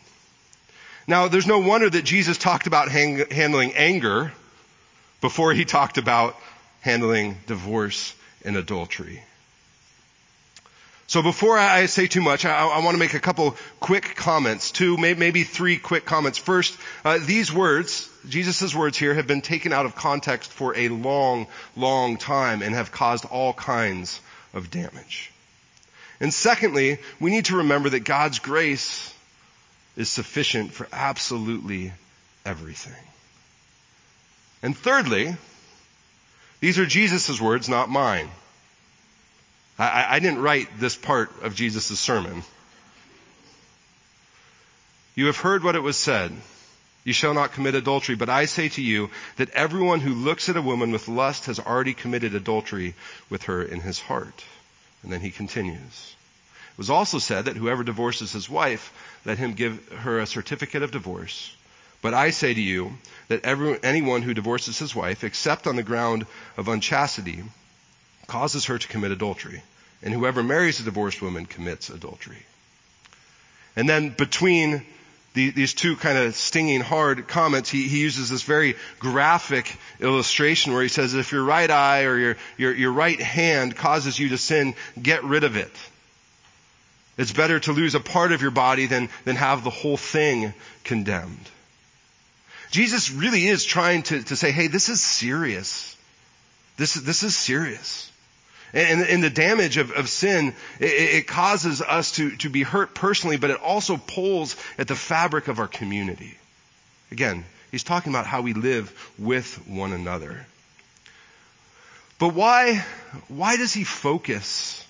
Now, 1.07 1.27
there's 1.27 1.47
no 1.47 1.59
wonder 1.59 1.89
that 1.89 2.03
Jesus 2.05 2.37
talked 2.37 2.67
about 2.67 2.89
hang, 2.89 3.23
handling 3.31 3.73
anger 3.73 4.31
before 5.21 5.53
he 5.53 5.65
talked 5.65 5.97
about 5.97 6.35
handling 6.81 7.37
divorce 7.47 8.13
and 8.43 8.55
adultery. 8.55 9.23
So 11.07 11.21
before 11.21 11.57
I 11.57 11.85
say 11.85 12.07
too 12.07 12.21
much, 12.21 12.45
I, 12.45 12.67
I 12.67 12.83
want 12.83 12.95
to 12.95 12.99
make 12.99 13.13
a 13.13 13.19
couple 13.19 13.55
quick 13.79 14.15
comments. 14.15 14.71
Two, 14.71 14.97
maybe 14.97 15.43
three 15.43 15.77
quick 15.77 16.05
comments. 16.05 16.39
First, 16.39 16.77
uh, 17.03 17.19
these 17.21 17.53
words, 17.53 18.09
Jesus' 18.29 18.73
words 18.75 18.97
here, 18.97 19.13
have 19.13 19.27
been 19.27 19.41
taken 19.41 19.73
out 19.73 19.85
of 19.85 19.95
context 19.95 20.51
for 20.51 20.75
a 20.75 20.89
long, 20.89 21.47
long 21.75 22.17
time 22.17 22.61
and 22.61 22.75
have 22.75 22.91
caused 22.91 23.25
all 23.25 23.53
kinds 23.53 24.19
of 24.53 24.71
damage. 24.71 25.31
And 26.19 26.33
secondly, 26.33 26.99
we 27.19 27.31
need 27.31 27.45
to 27.45 27.57
remember 27.57 27.89
that 27.89 28.01
God's 28.01 28.39
grace 28.39 29.13
is 29.97 30.09
sufficient 30.09 30.71
for 30.71 30.87
absolutely 30.91 31.93
everything. 32.45 32.93
And 34.61 34.75
thirdly, 34.75 35.35
these 36.59 36.79
are 36.79 36.85
Jesus' 36.85 37.39
words, 37.39 37.69
not 37.69 37.89
mine. 37.89 38.29
I, 39.77 40.05
I 40.15 40.19
didn't 40.19 40.41
write 40.41 40.79
this 40.79 40.95
part 40.95 41.31
of 41.43 41.55
Jesus' 41.55 41.99
sermon. 41.99 42.43
You 45.15 45.27
have 45.27 45.37
heard 45.37 45.63
what 45.63 45.75
it 45.75 45.83
was 45.83 45.97
said. 45.97 46.31
You 47.05 47.13
shall 47.13 47.35
not 47.35 47.53
commit 47.53 47.75
adultery, 47.75 48.15
but 48.15 48.29
I 48.29 48.45
say 48.45 48.67
to 48.69 48.81
you 48.81 49.11
that 49.37 49.51
everyone 49.51 49.99
who 49.99 50.13
looks 50.13 50.49
at 50.49 50.57
a 50.57 50.61
woman 50.61 50.91
with 50.91 51.07
lust 51.07 51.45
has 51.45 51.59
already 51.59 51.93
committed 51.93 52.33
adultery 52.33 52.95
with 53.29 53.43
her 53.43 53.61
in 53.61 53.79
his 53.79 53.99
heart. 53.99 54.43
And 55.03 55.13
then 55.13 55.21
he 55.21 55.29
continues. 55.29 56.15
It 56.71 56.77
was 56.79 56.89
also 56.89 57.19
said 57.19 57.45
that 57.45 57.57
whoever 57.57 57.83
divorces 57.83 58.31
his 58.31 58.49
wife, 58.49 58.91
let 59.23 59.37
him 59.37 59.53
give 59.53 59.87
her 59.99 60.19
a 60.19 60.25
certificate 60.25 60.81
of 60.81 60.89
divorce. 60.91 61.55
But 62.01 62.15
I 62.15 62.31
say 62.31 62.53
to 62.53 62.61
you 62.61 62.97
that 63.27 63.45
every, 63.45 63.79
anyone 63.83 64.23
who 64.23 64.33
divorces 64.33 64.79
his 64.79 64.95
wife, 64.95 65.23
except 65.23 65.67
on 65.67 65.75
the 65.75 65.83
ground 65.83 66.25
of 66.57 66.67
unchastity, 66.67 67.43
causes 68.25 68.65
her 68.65 68.79
to 68.79 68.87
commit 68.87 69.11
adultery. 69.11 69.61
And 70.01 70.11
whoever 70.11 70.41
marries 70.41 70.79
a 70.79 70.83
divorced 70.83 71.21
woman 71.21 71.45
commits 71.45 71.89
adultery. 71.89 72.43
And 73.75 73.87
then 73.87 74.09
between 74.09 74.85
the, 75.35 75.51
these 75.51 75.73
two 75.73 75.95
kind 75.97 76.17
of 76.17 76.35
stinging 76.35 76.81
hard 76.81 77.27
comments, 77.27 77.69
he, 77.69 77.87
he, 77.87 77.99
uses 77.99 78.29
this 78.29 78.43
very 78.43 78.75
graphic 78.99 79.77
illustration 79.99 80.73
where 80.73 80.81
he 80.81 80.87
says, 80.87 81.13
if 81.13 81.31
your 81.31 81.43
right 81.43 81.69
eye 81.69 82.05
or 82.05 82.17
your, 82.17 82.37
your, 82.57 82.73
your 82.73 82.91
right 82.91 83.19
hand 83.19 83.75
causes 83.75 84.17
you 84.17 84.29
to 84.29 84.37
sin, 84.37 84.73
get 84.99 85.23
rid 85.23 85.43
of 85.43 85.57
it. 85.57 85.71
It's 87.17 87.31
better 87.31 87.59
to 87.61 87.73
lose 87.73 87.95
a 87.95 87.99
part 87.99 88.31
of 88.31 88.41
your 88.41 88.51
body 88.51 88.87
than, 88.87 89.09
than 89.25 89.35
have 89.35 89.63
the 89.63 89.69
whole 89.69 89.97
thing 89.97 90.53
condemned. 90.83 91.49
Jesus 92.71 93.11
really 93.11 93.45
is 93.45 93.63
trying 93.63 94.03
to, 94.03 94.23
to 94.23 94.35
say, 94.35 94.51
hey, 94.51 94.67
this 94.67 94.89
is 94.89 95.01
serious. 95.01 95.95
This, 96.77 96.93
this 96.93 97.23
is 97.23 97.35
serious. 97.35 98.11
And, 98.75 99.01
and 99.03 99.23
the 99.23 99.29
damage 99.29 99.77
of, 99.77 99.91
of 99.91 100.09
sin, 100.09 100.53
it, 100.81 100.85
it 100.85 101.27
causes 101.27 101.81
us 101.81 102.11
to, 102.13 102.35
to 102.37 102.49
be 102.49 102.61
hurt 102.61 102.93
personally, 102.93 103.37
but 103.37 103.49
it 103.49 103.61
also 103.61 103.95
pulls 103.95 104.57
at 104.77 104.89
the 104.89 104.95
fabric 104.95 105.47
of 105.47 105.59
our 105.59 105.67
community. 105.67 106.37
Again, 107.09 107.45
he's 107.71 107.85
talking 107.85 108.11
about 108.11 108.25
how 108.25 108.41
we 108.41 108.53
live 108.53 109.13
with 109.17 109.65
one 109.65 109.93
another. 109.93 110.45
But 112.19 112.33
why, 112.33 112.83
why 113.29 113.55
does 113.55 113.73
he 113.73 113.85
focus 113.85 114.85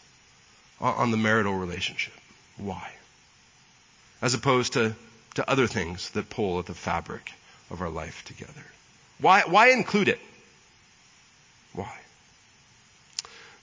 on, 0.82 1.12
the 1.12 1.18
marital 1.18 1.54
relationship? 1.54 2.14
Why? 2.58 2.92
As 4.20 4.34
opposed 4.34 4.74
to, 4.74 4.96
to 5.36 5.48
other 5.48 5.68
things 5.68 6.10
that 6.12 6.32
pull 6.32 6.58
at 6.58 6.66
the 6.66 6.74
fabric 6.74 7.32
of 7.70 7.82
our 7.82 7.90
life 7.90 8.26
together. 8.26 8.66
Why, 9.20 9.44
why 9.46 9.70
include 9.70 10.10
it? 10.10 10.20
Why? 11.74 11.92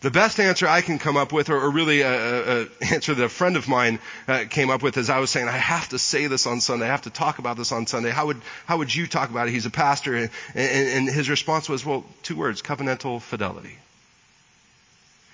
The 0.02 0.10
best 0.10 0.40
answer 0.40 0.66
I 0.66 0.80
can 0.80 0.98
come 0.98 1.16
up 1.16 1.32
with, 1.32 1.48
or, 1.48 1.60
or 1.60 1.70
really 1.70 2.02
an 2.02 2.68
answer 2.80 3.14
that 3.14 3.24
a 3.24 3.28
friend 3.28 3.56
of 3.56 3.68
mine 3.68 4.00
uh, 4.26 4.44
came 4.50 4.68
up 4.68 4.82
with, 4.82 4.96
is 4.96 5.08
I 5.08 5.20
was 5.20 5.30
saying, 5.30 5.46
I 5.46 5.52
have 5.52 5.88
to 5.90 5.98
say 5.98 6.26
this 6.26 6.44
on 6.44 6.60
Sunday. 6.60 6.86
I 6.86 6.88
have 6.88 7.02
to 7.02 7.10
talk 7.10 7.38
about 7.38 7.56
this 7.56 7.70
on 7.70 7.86
Sunday. 7.86 8.10
How 8.10 8.26
would 8.26 8.40
how 8.66 8.78
would 8.78 8.92
you 8.92 9.06
talk 9.06 9.30
about 9.30 9.46
it? 9.46 9.52
He's 9.52 9.64
a 9.64 9.70
pastor, 9.70 10.16
and, 10.16 10.30
and, 10.56 10.88
and 10.88 11.08
his 11.08 11.30
response 11.30 11.68
was, 11.68 11.86
well, 11.86 12.04
two 12.24 12.34
words: 12.34 12.62
covenantal 12.62 13.22
fidelity. 13.22 13.78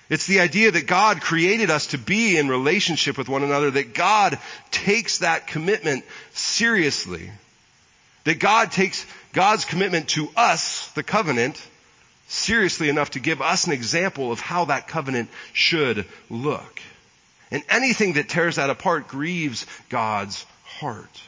It's 0.07 0.27
the 0.27 0.39
idea 0.39 0.71
that 0.71 0.85
God 0.85 1.21
created 1.21 1.71
us 1.71 1.87
to 1.87 1.97
be 1.97 2.37
in 2.37 2.47
relationship 2.47 3.17
with 3.17 3.27
one 3.27 3.43
another, 3.43 3.71
that 3.71 3.95
God 3.95 4.37
takes 4.69 5.19
that 5.19 5.47
commitment 5.47 6.05
seriously. 6.33 7.31
That 8.25 8.39
God 8.39 8.71
takes 8.71 9.05
God's 9.33 9.65
commitment 9.65 10.09
to 10.09 10.29
us, 10.35 10.89
the 10.89 11.03
covenant, 11.03 11.59
seriously 12.29 12.89
enough 12.89 13.11
to 13.11 13.19
give 13.19 13.41
us 13.41 13.65
an 13.67 13.73
example 13.73 14.31
of 14.31 14.39
how 14.39 14.65
that 14.65 14.87
covenant 14.87 15.29
should 15.51 16.05
look. 16.29 16.81
And 17.51 17.63
anything 17.69 18.13
that 18.13 18.29
tears 18.29 18.55
that 18.55 18.69
apart 18.69 19.07
grieves 19.07 19.65
God's 19.89 20.45
heart. 20.63 21.21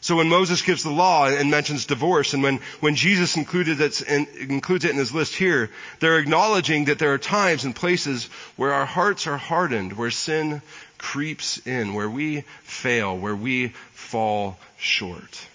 So 0.00 0.16
when 0.16 0.28
Moses 0.28 0.62
gives 0.62 0.82
the 0.82 0.90
law 0.90 1.28
and 1.28 1.50
mentions 1.50 1.84
divorce, 1.84 2.32
and 2.32 2.42
when, 2.42 2.60
when 2.80 2.94
Jesus 2.94 3.36
included 3.36 3.80
it 3.80 4.00
in, 4.00 4.26
includes 4.48 4.84
it 4.84 4.92
in 4.92 4.96
his 4.96 5.12
list 5.12 5.34
here, 5.34 5.70
they're 6.00 6.18
acknowledging 6.18 6.86
that 6.86 6.98
there 6.98 7.12
are 7.12 7.18
times 7.18 7.64
and 7.64 7.76
places 7.76 8.26
where 8.56 8.72
our 8.72 8.86
hearts 8.86 9.26
are 9.26 9.36
hardened, 9.36 9.92
where 9.92 10.10
sin 10.10 10.62
creeps 10.96 11.58
in, 11.66 11.94
where 11.94 12.08
we 12.08 12.42
fail, 12.62 13.18
where 13.18 13.36
we 13.36 13.68
fall 13.92 14.58
short. 14.78 15.46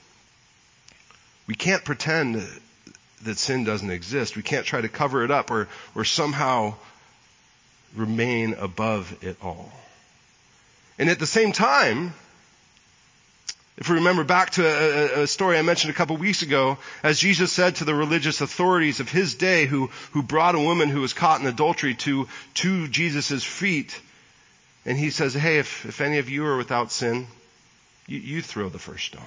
We 1.47 1.55
can't 1.55 1.83
pretend 1.83 2.35
that 3.25 3.37
sin 3.37 3.63
doesn't 3.63 3.89
exist. 3.89 4.35
We 4.35 4.43
can't 4.43 4.65
try 4.65 4.81
to 4.81 4.89
cover 4.89 5.23
it 5.23 5.31
up 5.31 5.51
or, 5.51 5.67
or 5.95 6.05
somehow 6.05 6.75
remain 7.95 8.53
above 8.55 9.15
it 9.23 9.37
all. 9.41 9.71
And 10.97 11.09
at 11.09 11.19
the 11.19 11.25
same 11.25 11.51
time, 11.51 12.13
if 13.77 13.89
we 13.89 13.95
remember 13.95 14.23
back 14.23 14.51
to 14.51 14.65
a, 14.65 15.23
a, 15.23 15.27
story 15.27 15.57
I 15.57 15.63
mentioned 15.63 15.91
a 15.91 15.95
couple 15.95 16.15
weeks 16.17 16.43
ago, 16.43 16.77
as 17.01 17.19
Jesus 17.19 17.51
said 17.51 17.77
to 17.77 17.85
the 17.85 17.95
religious 17.95 18.41
authorities 18.41 18.99
of 18.99 19.09
his 19.09 19.33
day 19.33 19.65
who, 19.65 19.87
who 20.11 20.21
brought 20.21 20.55
a 20.55 20.59
woman 20.59 20.89
who 20.89 21.01
was 21.01 21.13
caught 21.13 21.41
in 21.41 21.47
adultery 21.47 21.95
to, 21.95 22.27
to 22.55 22.87
Jesus' 22.87 23.43
feet, 23.43 23.99
and 24.85 24.97
he 24.97 25.09
says, 25.09 25.33
hey, 25.33 25.57
if, 25.57 25.85
if 25.85 26.01
any 26.01 26.19
of 26.19 26.29
you 26.29 26.45
are 26.45 26.57
without 26.57 26.91
sin, 26.91 27.25
you, 28.05 28.19
you 28.19 28.41
throw 28.41 28.69
the 28.69 28.79
first 28.79 29.05
stone. 29.05 29.23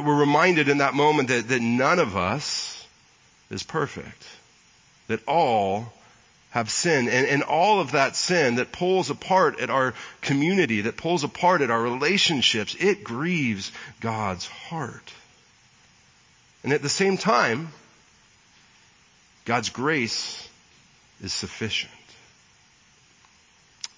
We're 0.00 0.20
reminded 0.20 0.70
in 0.70 0.78
that 0.78 0.94
moment 0.94 1.28
that, 1.28 1.48
that 1.48 1.60
none 1.60 1.98
of 1.98 2.16
us 2.16 2.86
is 3.50 3.62
perfect. 3.62 4.26
That 5.08 5.20
all 5.28 5.92
have 6.50 6.70
sin. 6.70 7.08
And, 7.10 7.26
and 7.26 7.42
all 7.42 7.78
of 7.78 7.92
that 7.92 8.16
sin 8.16 8.54
that 8.54 8.72
pulls 8.72 9.10
apart 9.10 9.60
at 9.60 9.68
our 9.68 9.92
community, 10.22 10.82
that 10.82 10.96
pulls 10.96 11.24
apart 11.24 11.60
at 11.60 11.70
our 11.70 11.82
relationships, 11.82 12.74
it 12.80 13.04
grieves 13.04 13.70
God's 14.00 14.46
heart. 14.46 15.12
And 16.64 16.72
at 16.72 16.80
the 16.80 16.88
same 16.88 17.18
time, 17.18 17.68
God's 19.44 19.68
grace 19.68 20.48
is 21.22 21.34
sufficient. 21.34 21.92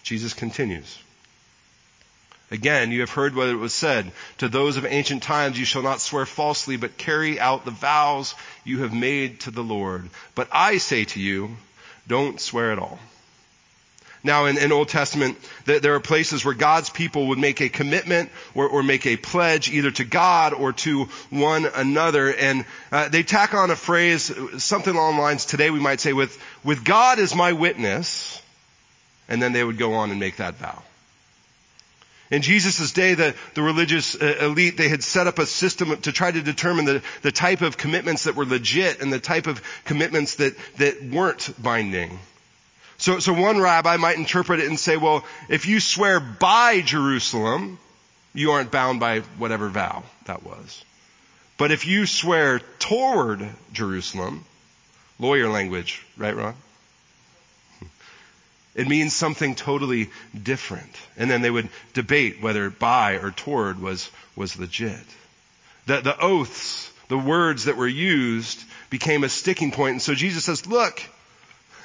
Jesus 0.03 0.35
continues. 0.35 0.99
Again, 2.55 2.93
you 2.93 3.01
have 3.01 3.11
heard 3.11 3.35
what 3.35 3.49
it 3.49 3.57
was 3.57 3.75
said. 3.75 4.13
To 4.39 4.49
those 4.49 4.77
of 4.77 4.87
ancient 4.87 5.25
times, 5.25 5.59
you 5.59 5.65
shall 5.65 5.83
not 5.83 6.01
swear 6.01 6.25
falsely, 6.25 6.77
but 6.77 6.97
carry 6.97 7.41
out 7.41 7.65
the 7.65 7.73
vows 7.73 8.37
you 8.63 8.83
have 8.85 8.95
made 8.95 9.41
to 9.41 9.51
the 9.51 9.65
Lord. 9.65 10.09
But 10.37 10.47
I 10.53 10.79
say 10.79 11.05
to 11.07 11.21
you, 11.21 11.57
don't 12.07 12.41
swear 12.41 12.71
at 12.71 12.79
all. 12.79 13.01
Now, 14.23 14.45
in, 14.45 14.57
in 14.57 14.71
Old 14.71 14.89
Testament, 14.89 15.37
there 15.65 15.97
are 15.97 16.01
places 16.01 16.45
where 16.45 16.55
God's 16.55 16.91
people 16.91 17.27
would 17.27 17.41
make 17.41 17.61
a 17.61 17.69
commitment 17.69 18.31
or, 18.55 18.69
or 18.69 18.85
make 18.85 19.05
a 19.05 19.17
pledge 19.17 19.69
either 19.69 19.91
to 19.91 20.05
God 20.05 20.55
or 20.55 20.73
to 20.75 21.07
one 21.31 21.67
another, 21.67 22.33
and 22.33 22.65
uh, 22.93 23.09
they 23.09 23.25
tack 23.25 23.53
on 23.55 23.73
a 23.73 23.77
phrase, 23.77 24.33
something 24.63 24.95
along 24.95 25.17
the 25.17 25.23
lines 25.23 25.45
today 25.45 25.71
we 25.71 25.81
might 25.81 25.99
say, 25.99 26.13
with 26.13 26.41
"with 26.63 26.85
God 26.85 27.19
as 27.19 27.35
my 27.35 27.53
witness," 27.53 28.41
and 29.29 29.43
then 29.43 29.53
they 29.53 29.65
would 29.65 29.77
go 29.77 29.95
on 29.95 30.13
and 30.13 30.21
make 30.21 30.37
that 30.37 30.55
vow. 30.55 30.85
In 32.35 32.43
Jesus' 32.43 32.91
day, 32.91 33.15
the, 33.15 33.33
the 33.55 33.63
religious 33.63 34.21
uh, 34.21 34.39
elite, 34.41 34.77
they 34.77 34.89
had 34.89 35.05
set 35.05 35.29
up 35.29 35.39
a 35.39 35.47
system 35.47 35.97
to 35.99 36.11
try 36.11 36.33
to 36.33 36.43
determine 36.43 36.85
the, 36.85 37.01
the 37.23 37.31
type 37.31 37.61
of 37.61 37.77
commitments 37.77 38.25
that 38.25 38.35
were 38.35 38.45
legit 38.45 39.01
and 39.01 39.13
the 39.13 39.21
type 39.21 39.47
of 39.47 39.63
commitments 39.85 40.35
that, 40.37 40.57
that 40.79 41.01
weren't 41.05 41.55
binding. 41.63 42.19
So, 42.99 43.21
so 43.21 43.33
one 43.33 43.61
rabbi 43.61 43.99
might 43.99 44.17
interpret 44.17 44.59
it 44.59 44.67
and 44.67 44.81
say, 44.81 44.97
well, 44.97 45.25
if 45.49 45.67
you 45.67 45.79
swear 45.79 46.19
by 46.19 46.81
Jerusalem, 46.81 47.79
you 48.35 48.51
aren't 48.51 48.73
bound 48.73 48.99
by 48.99 49.21
whatever 49.39 49.69
vow 49.69 50.03
that 50.27 50.43
was. 50.43 50.85
But 51.57 51.71
if 51.71 51.87
you 51.87 52.05
swear 52.05 52.59
toward 52.81 53.49
Jerusalem, 53.73 54.45
lawyer 55.21 55.49
language, 55.49 56.05
right, 56.17 56.35
Ron? 56.35 56.57
It 58.75 58.89
means 58.89 59.15
something 59.15 59.55
totally 59.55 60.11
different. 60.41 60.97
And 61.17 61.31
then 61.31 61.43
they 61.43 61.51
would 61.51 61.69
debate 61.93 62.43
whether 62.43 62.71
by 62.71 63.15
or 63.15 63.31
toward 63.31 63.81
was, 63.81 64.11
was 64.35 64.59
legit. 64.59 65.05
The, 65.87 66.01
the 66.01 66.19
oaths, 66.19 66.91
the 67.09 67.19
words 67.19 67.67
that 67.67 67.77
were 67.77 67.87
used 67.87 68.63
became 68.91 69.23
a 69.23 69.29
sticking 69.29 69.71
point. 69.71 69.93
And 69.93 70.03
so 70.03 70.15
Jesus 70.15 70.45
says, 70.45 70.67
look, 70.67 71.03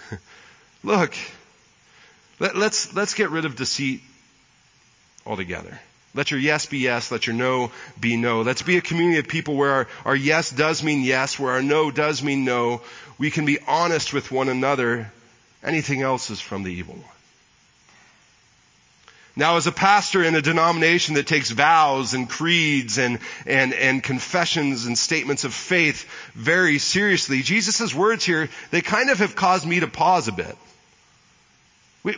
look, 0.84 1.14
Let, 2.40 2.56
let's, 2.56 2.94
let's 2.96 3.14
get 3.14 3.30
rid 3.30 3.46
of 3.46 3.56
deceit 3.56 4.02
altogether. 5.26 5.80
Let 6.16 6.32
your 6.32 6.40
yes 6.40 6.66
be 6.66 6.80
yes. 6.80 7.12
Let 7.12 7.28
your 7.28 7.36
no 7.36 7.72
be 8.00 8.16
no. 8.18 8.42
Let's 8.42 8.64
be 8.64 8.78
a 8.78 8.82
community 8.82 9.20
of 9.20 9.28
people 9.28 9.56
where 9.56 9.72
our, 9.72 9.88
our 10.06 10.16
yes 10.16 10.50
does 10.50 10.82
mean 10.84 11.04
yes, 11.04 11.38
where 11.38 11.52
our 11.52 11.62
no 11.62 11.92
does 11.92 12.24
mean 12.24 12.46
no. 12.46 12.82
We 13.20 13.30
can 13.30 13.46
be 13.46 13.60
honest 13.68 14.14
with 14.14 14.32
one 14.32 14.50
another. 14.50 15.12
Anything 15.64 16.02
else 16.02 16.30
is 16.30 16.40
from 16.40 16.64
the 16.64 16.72
evil 16.72 16.96
one. 16.96 17.04
Now 19.36 19.56
as 19.56 19.68
a 19.68 19.72
pastor 19.72 20.24
in 20.24 20.36
a 20.36 20.42
denomination 20.42 21.16
that 21.16 21.28
takes 21.28 21.50
vows 21.50 22.14
and 22.14 22.30
creeds 22.30 22.98
and, 22.98 23.20
and, 23.46 23.74
and 23.74 24.04
confessions 24.04 24.86
and 24.86 24.98
statements 24.98 25.46
of 25.46 25.54
faith 25.54 26.06
very 26.34 26.78
seriously, 26.78 27.42
Jesus' 27.42 27.94
words 27.94 28.26
here, 28.26 28.50
they 28.72 28.82
kind 28.82 29.10
of 29.10 29.20
have 29.20 29.36
caused 29.36 29.66
me 29.66 29.80
to 29.80 29.88
pause 29.88 30.28
a 30.28 30.34
bit. 30.34 30.58
We, 32.04 32.18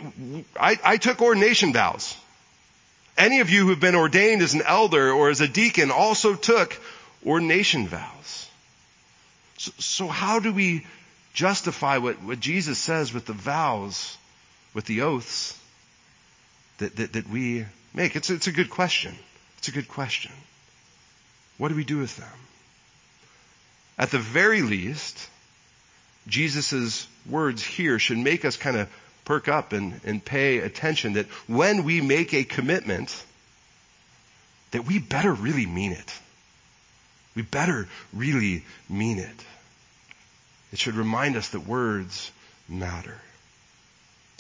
I, 0.60 0.80
I 0.84 0.98
took 0.98 1.22
ordination 1.22 1.74
vows. 1.74 2.16
Any 3.18 3.42
of 3.42 3.50
you 3.50 3.68
who've 3.68 3.80
been 3.80 3.96
ordained 3.96 4.42
as 4.42 4.54
an 4.54 4.64
elder 4.64 5.12
or 5.12 5.30
as 5.30 5.42
a 5.42 5.48
deacon 5.48 5.92
also 5.92 6.34
took 6.34 6.76
ordination 7.24 7.88
vows. 7.88 8.50
So, 9.58 9.72
so 9.78 10.08
how 10.08 10.40
do 10.40 10.52
we 10.52 10.88
justify 11.34 11.98
what, 11.98 12.22
what 12.22 12.40
Jesus 12.40 12.78
says 12.78 13.14
with 13.14 13.26
the 13.26 13.34
vows, 13.34 14.18
with 14.74 14.86
the 14.86 15.02
oaths 15.02 15.60
that, 16.78 16.96
that, 16.96 17.14
that 17.14 17.30
we 17.30 17.66
make? 17.94 18.16
It's, 18.16 18.30
it's 18.30 18.48
a 18.48 18.52
good 18.52 18.70
question. 18.70 19.16
It's 19.58 19.68
a 19.68 19.72
good 19.72 19.88
question. 19.88 20.32
What 21.58 21.70
do 21.70 21.76
we 21.76 21.84
do 21.84 22.00
with 22.00 22.16
them? 22.18 22.28
At 23.98 24.12
the 24.12 24.20
very 24.20 24.62
least, 24.62 25.30
Jesus' 26.28 27.08
words 27.30 27.64
here 27.64 28.00
should 28.00 28.18
make 28.18 28.46
us 28.46 28.58
kind 28.58 28.78
of 28.78 28.90
perk 29.26 29.48
up 29.48 29.74
and, 29.74 30.02
and 30.04 30.24
pay 30.24 30.60
attention 30.60 31.14
that 31.14 31.28
when 31.48 31.84
we 31.84 32.02
make 32.02 32.34
a 32.34 32.44
commitment, 32.44 33.24
that 34.72 34.86
we 34.86 35.00
better 35.00 35.34
really 35.34 35.66
mean 35.66 35.92
it. 35.92 36.20
We 37.36 37.44
better 37.44 37.88
really 38.14 38.66
mean 38.90 39.20
it. 39.20 39.46
It 40.72 40.80
should 40.80 40.96
remind 40.96 41.36
us 41.36 41.50
that 41.50 41.62
words 41.62 42.32
matter. 42.68 43.18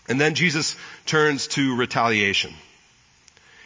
And 0.08 0.20
then 0.20 0.36
Jesus 0.36 0.76
turns 1.06 1.48
to 1.48 1.76
retaliation. 1.76 2.54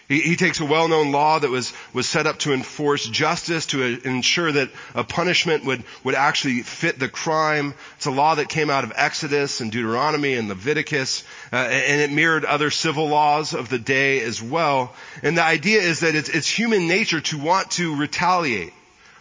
He, 0.08 0.22
he, 0.22 0.36
takes 0.36 0.60
a 0.60 0.66
well-known 0.66 1.12
law 1.12 1.40
that 1.40 1.50
was, 1.50 1.74
was 1.92 2.08
set 2.08 2.28
up 2.28 2.38
to 2.40 2.54
enforce 2.54 3.08
justice, 3.08 3.66
to 3.68 3.82
ensure 4.04 4.52
that 4.52 4.70
a 4.94 5.04
punishment 5.04 5.66
would, 5.66 5.84
would 6.04 6.14
actually 6.14 6.62
fit 6.62 7.00
the 7.00 7.10
crime. 7.10 7.74
It's 7.96 8.06
a 8.06 8.12
law 8.12 8.36
that 8.36 8.48
came 8.48 8.70
out 8.70 8.84
of 8.84 8.94
Exodus 8.96 9.62
and 9.62 9.72
Deuteronomy 9.72 10.36
and 10.36 10.48
Leviticus, 10.48 11.24
uh, 11.52 11.56
and 11.56 12.02
it 12.02 12.12
mirrored 12.12 12.46
other 12.46 12.70
civil 12.70 13.08
laws 13.08 13.56
of 13.56 13.70
the 13.70 13.80
day 13.80 14.20
as 14.20 14.40
well. 14.44 14.94
And 15.24 15.36
the 15.36 15.44
idea 15.44 15.82
is 15.82 16.02
that 16.02 16.14
it's, 16.14 16.30
it's 16.30 16.48
human 16.48 16.88
nature 16.88 17.22
to 17.22 17.40
want 17.40 17.72
to 17.72 17.96
retaliate, 17.96 18.74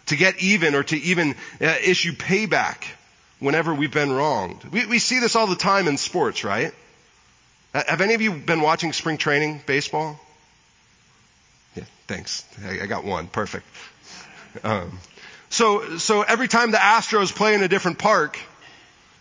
to 0.07 0.15
get 0.15 0.39
even, 0.39 0.75
or 0.75 0.83
to 0.83 0.97
even 0.97 1.33
uh, 1.61 1.65
issue 1.83 2.13
payback 2.13 2.83
whenever 3.45 3.73
we've 3.75 3.93
been 3.93 4.11
wronged. 4.11 4.63
We, 4.71 4.87
we 4.87 4.99
see 4.99 5.19
this 5.19 5.35
all 5.35 5.45
the 5.45 5.55
time 5.55 5.87
in 5.87 5.97
sports, 5.97 6.43
right? 6.43 6.73
Have 7.73 8.01
any 8.01 8.15
of 8.15 8.21
you 8.21 8.33
been 8.33 8.61
watching 8.61 8.91
spring 8.91 9.17
training 9.17 9.61
baseball? 9.67 10.19
Yeah, 11.75 11.83
thanks. 12.07 12.43
I, 12.65 12.87
got 12.87 13.05
one. 13.05 13.27
Perfect. 13.27 13.65
Um, 14.63 14.97
so, 15.49 15.97
so 15.97 16.23
every 16.23 16.47
time 16.47 16.71
the 16.71 16.77
Astros 16.77 17.35
play 17.35 17.53
in 17.53 17.61
a 17.61 17.67
different 17.67 17.99
park, 17.99 18.39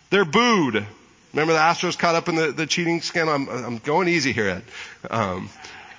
they're 0.09 0.25
booed. 0.25 0.87
Remember 1.33 1.53
the 1.53 1.59
Astros 1.59 1.99
caught 1.99 2.15
up 2.15 2.29
in 2.29 2.37
the, 2.37 2.53
the 2.53 2.67
cheating 2.67 3.03
scandal? 3.03 3.35
I'm, 3.35 3.49
I'm 3.49 3.79
going 3.79 4.09
easy 4.09 4.33
here, 4.33 4.49
Ed. 4.49 4.63
Um, 5.11 5.51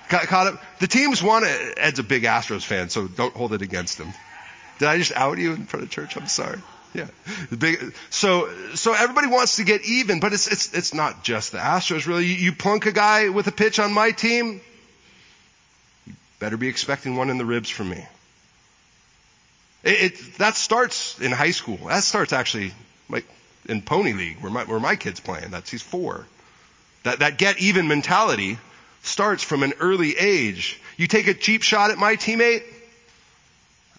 got 0.08 0.22
caught 0.22 0.48
up. 0.48 0.62
The 0.80 0.88
teams 0.88 1.22
want. 1.22 1.44
Ed's 1.44 2.00
a 2.00 2.02
big 2.02 2.24
Astros 2.24 2.64
fan, 2.64 2.88
so 2.88 3.06
don't 3.06 3.34
hold 3.36 3.52
it 3.52 3.62
against 3.62 3.98
him. 3.98 4.12
Did 4.78 4.88
I 4.88 4.98
just 4.98 5.12
out 5.12 5.38
you 5.38 5.52
in 5.52 5.66
front 5.66 5.84
of 5.84 5.90
church? 5.90 6.16
I'm 6.16 6.26
sorry. 6.26 6.58
Yeah. 7.60 7.74
So, 8.10 8.48
so 8.74 8.94
everybody 8.94 9.26
wants 9.26 9.56
to 9.56 9.64
get 9.64 9.84
even, 9.84 10.20
but 10.20 10.32
it's, 10.32 10.46
it's, 10.46 10.72
it's 10.72 10.94
not 10.94 11.22
just 11.22 11.52
the 11.52 11.58
Astros 11.58 12.06
really. 12.06 12.24
You, 12.24 12.34
you 12.36 12.52
plunk 12.52 12.86
a 12.86 12.92
guy 12.92 13.28
with 13.28 13.46
a 13.46 13.52
pitch 13.52 13.78
on 13.78 13.92
my 13.92 14.12
team, 14.12 14.60
you 16.06 16.14
Better 16.38 16.56
be 16.56 16.68
expecting 16.68 17.16
one 17.16 17.28
in 17.28 17.38
the 17.38 17.44
ribs 17.44 17.68
from 17.68 17.90
me. 17.90 18.06
It, 19.84 20.12
it, 20.12 20.38
that 20.38 20.56
starts 20.56 21.18
in 21.20 21.32
high 21.32 21.50
school. 21.50 21.78
That 21.86 22.02
starts 22.02 22.32
actually 22.32 22.72
like 23.10 23.26
in 23.68 23.82
Pony 23.82 24.12
League 24.12 24.38
where 24.40 24.50
my, 24.50 24.64
where 24.64 24.80
my 24.80 24.96
kid's 24.96 25.20
playing. 25.20 25.50
That's, 25.50 25.70
he's 25.70 25.82
four. 25.82 26.26
That, 27.02 27.18
that 27.18 27.38
get 27.38 27.60
even 27.60 27.88
mentality 27.88 28.58
starts 29.02 29.42
from 29.42 29.62
an 29.62 29.74
early 29.80 30.16
age. 30.16 30.80
You 30.96 31.06
take 31.06 31.28
a 31.28 31.34
cheap 31.34 31.62
shot 31.62 31.90
at 31.90 31.98
my 31.98 32.16
teammate, 32.16 32.62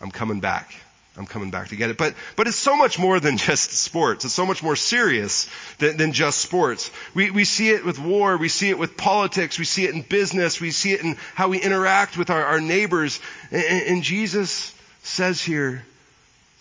I'm 0.02 0.12
coming 0.12 0.40
back. 0.40 0.74
I'm 1.18 1.26
coming 1.26 1.50
back 1.50 1.70
to 1.70 1.76
get 1.76 1.90
it. 1.90 1.98
But, 1.98 2.14
but 2.36 2.48
it's 2.48 2.58
so 2.58 2.76
much 2.76 3.00
more 3.00 3.20
than 3.20 3.38
just 3.38 3.72
sports. 3.72 4.24
It's 4.24 4.34
so 4.34 4.46
much 4.46 4.62
more 4.62 4.76
serious 4.76 5.50
than, 5.80 5.98
than 5.98 6.14
just 6.14 6.40
sports. 6.40 6.92
We, 7.16 7.32
we 7.32 7.44
see 7.44 7.70
it 7.70 7.84
with 7.84 7.98
war. 8.00 8.38
We 8.38 8.50
see 8.50 8.70
it 8.70 8.78
with 8.78 8.98
politics. 8.98 9.58
We 9.58 9.66
see 9.66 9.86
it 9.86 9.96
in 9.96 10.04
business. 10.04 10.62
We 10.62 10.72
see 10.72 10.94
it 10.94 11.02
in 11.02 11.18
how 11.34 11.50
we 11.50 11.60
interact 11.60 12.18
with 12.18 12.30
our, 12.30 12.44
our 12.44 12.62
neighbors. 12.62 13.20
And, 13.50 13.64
and 13.64 14.04
Jesus 14.04 14.74
says 15.02 15.42
here, 15.42 15.84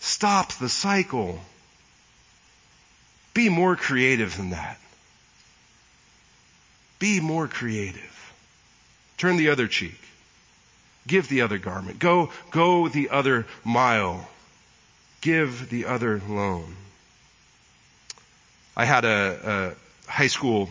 stop 0.01 0.53
the 0.55 0.71
cycle. 0.71 1.39
Be 3.35 3.51
more 3.51 3.77
creative 3.77 4.35
than 4.39 4.51
that. 4.51 4.79
Be 6.99 7.21
more 7.21 7.47
creative. 7.47 8.35
Turn 9.19 9.37
the 9.37 9.51
other 9.51 9.67
cheek. 9.67 10.01
Give 11.07 11.29
the 11.29 11.43
other 11.43 11.59
garment. 11.59 11.99
Go, 11.99 12.31
go 12.51 12.89
the 12.89 13.11
other 13.11 13.47
mile 13.65 14.27
give 15.27 15.71
the 15.71 15.87
other 15.87 16.23
loan. 16.29 16.77
I 18.77 18.85
had 18.85 19.05
a, 19.05 19.75
a 20.09 20.11
high 20.11 20.29
school 20.29 20.69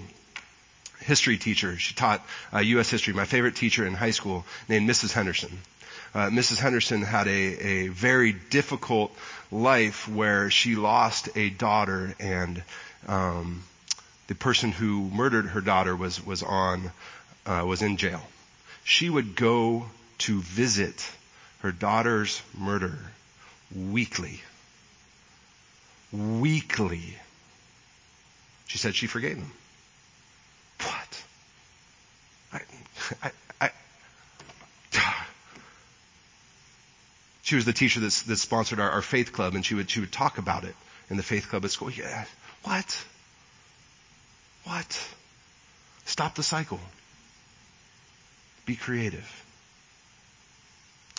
history 1.01 1.37
teacher. 1.37 1.77
She 1.77 1.93
taught 1.93 2.25
uh, 2.53 2.59
U.S. 2.59 2.89
history. 2.89 3.13
My 3.13 3.25
favorite 3.25 3.57
teacher 3.57 3.85
in 3.85 3.93
high 3.93 4.11
school, 4.11 4.45
named 4.69 4.89
Mrs. 4.89 5.11
Henderson. 5.11 5.57
Uh, 6.13 6.29
Mrs. 6.29 6.59
Henderson 6.59 7.01
had 7.01 7.27
a, 7.27 7.31
a 7.31 7.87
very 7.89 8.31
difficult 8.31 9.11
life 9.51 10.07
where 10.07 10.49
she 10.49 10.77
lost 10.77 11.27
a 11.35 11.49
daughter, 11.49 12.15
and 12.21 12.63
um, 13.09 13.61
the 14.27 14.35
person 14.35 14.71
who 14.71 15.09
murdered 15.09 15.47
her 15.47 15.59
daughter 15.59 15.93
was 15.93 16.25
was 16.25 16.43
on 16.43 16.91
uh, 17.45 17.65
was 17.67 17.81
in 17.81 17.97
jail. 17.97 18.25
She 18.85 19.09
would 19.09 19.35
go 19.35 19.87
to 20.19 20.41
visit 20.41 21.05
her 21.59 21.73
daughter's 21.73 22.41
murderer 22.57 23.11
weekly. 23.75 24.41
Weekly. 26.11 27.17
She 28.67 28.77
said 28.77 28.95
she 28.95 29.07
forgave 29.07 29.37
him. 29.37 29.51
What? 30.81 31.23
I, 32.53 32.61
I, 33.21 33.31
I, 33.61 33.69
she 37.43 37.55
was 37.55 37.65
the 37.65 37.73
teacher 37.73 37.99
that, 37.99 38.11
that 38.27 38.37
sponsored 38.37 38.79
our, 38.79 38.89
our 38.89 39.01
faith 39.01 39.33
club, 39.33 39.55
and 39.55 39.65
she 39.65 39.75
would 39.75 39.89
she 39.89 39.99
would 39.99 40.11
talk 40.11 40.37
about 40.37 40.63
it 40.63 40.75
in 41.09 41.17
the 41.17 41.23
faith 41.23 41.49
club 41.49 41.65
at 41.65 41.71
school. 41.71 41.91
Yeah, 41.91 42.25
what? 42.63 43.05
What? 44.63 45.07
Stop 46.05 46.35
the 46.35 46.43
cycle. 46.43 46.79
Be 48.65 48.75
creative. 48.75 49.45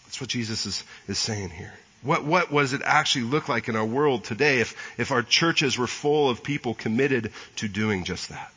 That's 0.05 0.21
what 0.21 0.31
Jesus 0.31 0.66
is, 0.66 0.85
is 1.09 1.19
saying 1.19 1.51
here. 1.51 1.73
What, 2.07 2.25
what 2.25 2.51
does 2.53 2.73
it 2.73 2.83
actually 2.85 3.25
look 3.25 3.49
like 3.49 3.69
in 3.69 3.77
our 3.77 3.85
world 3.85 4.25
today 4.25 4.61
if, 4.61 4.77
if 4.97 5.11
our 5.11 5.23
churches 5.23 5.77
were 5.77 5.88
full 5.88 6.31
of 6.31 6.42
people 6.42 6.75
committed 6.75 7.33
to 7.57 7.69
doing 7.69 8.05
just 8.05 8.29
that? 8.29 8.53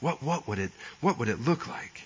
What, 0.00 0.22
what 0.22 0.46
would 0.46 0.58
it, 0.58 0.70
what 1.00 1.18
would 1.18 1.28
it 1.28 1.40
look 1.40 1.66
like? 1.66 2.02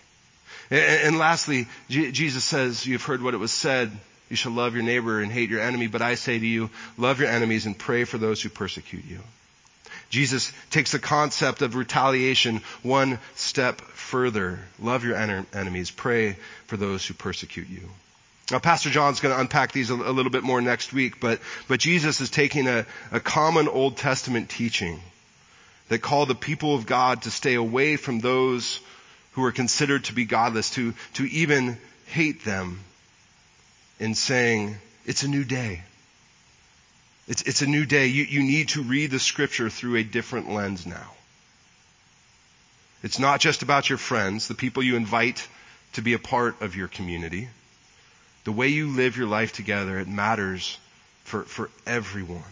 And, 0.71 0.81
and 0.81 1.19
lastly, 1.19 1.69
Jesus 1.89 2.45
says, 2.45 2.87
you've 2.87 3.05
heard 3.05 3.23
what 3.23 3.35
it 3.35 3.39
was 3.39 3.53
said, 3.53 3.91
you 4.31 4.37
shall 4.37 4.53
love 4.53 4.75
your 4.75 4.83
neighbor 4.83 5.21
and 5.21 5.31
hate 5.31 5.51
your 5.51 5.61
enemy, 5.61 5.87
but 5.87 6.03
I 6.03 6.15
say 6.15 6.39
to 6.39 6.47
you, 6.47 6.71
love 6.97 7.21
your 7.21 7.29
enemies 7.29 7.67
and 7.67 7.79
pray 7.79 8.05
for 8.05 8.19
those 8.19 8.43
who 8.43 8.49
persecute 8.49 9.05
you. 9.05 9.21
Jesus 10.11 10.53
takes 10.71 10.93
the 10.93 10.99
concept 10.99 11.61
of 11.61 11.75
retaliation 11.75 12.63
one 12.83 13.19
step 13.35 13.81
further. 13.81 14.61
Love 14.79 15.05
your 15.05 15.17
en- 15.17 15.47
enemies. 15.53 15.91
Pray 15.91 16.37
for 16.67 16.79
those 16.79 17.05
who 17.05 17.13
persecute 17.13 17.69
you. 17.69 17.89
Now, 18.51 18.59
Pastor 18.59 18.89
John's 18.89 19.21
going 19.21 19.35
to 19.35 19.41
unpack 19.41 19.73
these 19.73 19.91
a, 19.91 19.95
a, 19.95 20.13
little 20.13 20.33
bit 20.33 20.43
more 20.43 20.63
next 20.63 20.93
week, 20.93 21.21
but, 21.21 21.41
but 21.69 21.81
Jesus 21.81 22.21
is 22.21 22.31
taking 22.31 22.67
a, 22.67 22.87
a 23.13 23.21
common 23.21 23.69
Old 23.69 23.99
Testament 23.99 24.49
teaching 24.49 25.01
that 25.89 26.01
called 26.01 26.29
the 26.29 26.35
people 26.35 26.75
of 26.75 26.87
God 26.87 27.23
to 27.23 27.31
stay 27.31 27.55
away 27.55 27.97
from 27.97 28.21
those 28.21 28.81
who 29.33 29.45
are 29.45 29.53
considered 29.53 30.05
to 30.05 30.15
be 30.15 30.25
godless, 30.25 30.71
to, 30.71 30.95
to 31.15 31.25
even 31.25 31.77
hate 32.07 32.45
them 32.45 32.81
in 34.01 34.15
saying, 34.15 34.77
it's 35.05 35.25
a 35.25 35.29
new 35.29 35.45
day. 35.45 35.83
It's, 37.27 37.43
it's 37.43 37.61
a 37.61 37.67
new 37.67 37.85
day. 37.85 38.07
You, 38.07 38.25
you 38.25 38.43
need 38.43 38.71
to 38.71 38.83
read 38.83 39.11
the 39.11 39.19
scripture 39.19 39.69
through 39.69 39.97
a 39.97 40.03
different 40.03 40.51
lens 40.51 40.87
now. 40.87 41.13
It's 43.03 43.19
not 43.19 43.41
just 43.41 43.63
about 43.63 43.91
your 43.91 43.99
friends, 43.99 44.49
the 44.49 44.55
people 44.55 44.83
you 44.83 44.97
invite 44.97 45.47
to 45.93 46.03
be 46.03 46.15
a 46.15 46.19
part 46.19 46.63
of 46.63 46.75
your 46.75 46.89
community. 46.89 47.49
The 48.45 48.53
way 48.53 48.69
you 48.69 48.89
live 48.89 49.17
your 49.17 49.27
life 49.27 49.53
together, 49.53 49.99
it 49.99 50.09
matters 50.09 50.79
for, 51.25 51.43
for 51.43 51.71
everyone. 51.87 52.43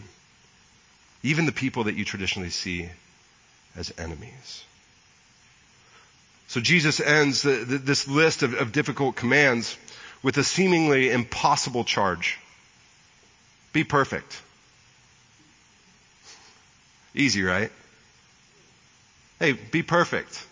Even 1.23 1.45
the 1.45 1.51
people 1.51 1.85
that 1.85 1.95
you 1.95 2.05
traditionally 2.05 2.51
see 2.51 2.89
as 3.75 3.91
enemies. 3.97 4.63
So 6.47 6.61
Jesus 6.61 6.99
ends 6.99 7.41
the, 7.41 7.51
the, 7.51 7.77
this 7.77 8.07
list 8.07 8.43
of, 8.43 8.53
of 8.53 8.71
difficult 8.71 9.15
commands 9.15 9.77
with 10.23 10.37
a 10.37 10.43
seemingly 10.43 11.11
impossible 11.11 11.83
charge. 11.83 12.37
Be 13.73 13.83
perfect. 13.83 14.41
Easy, 17.13 17.43
right? 17.43 17.71
Hey, 19.39 19.53
be 19.53 19.83
perfect. 19.83 20.45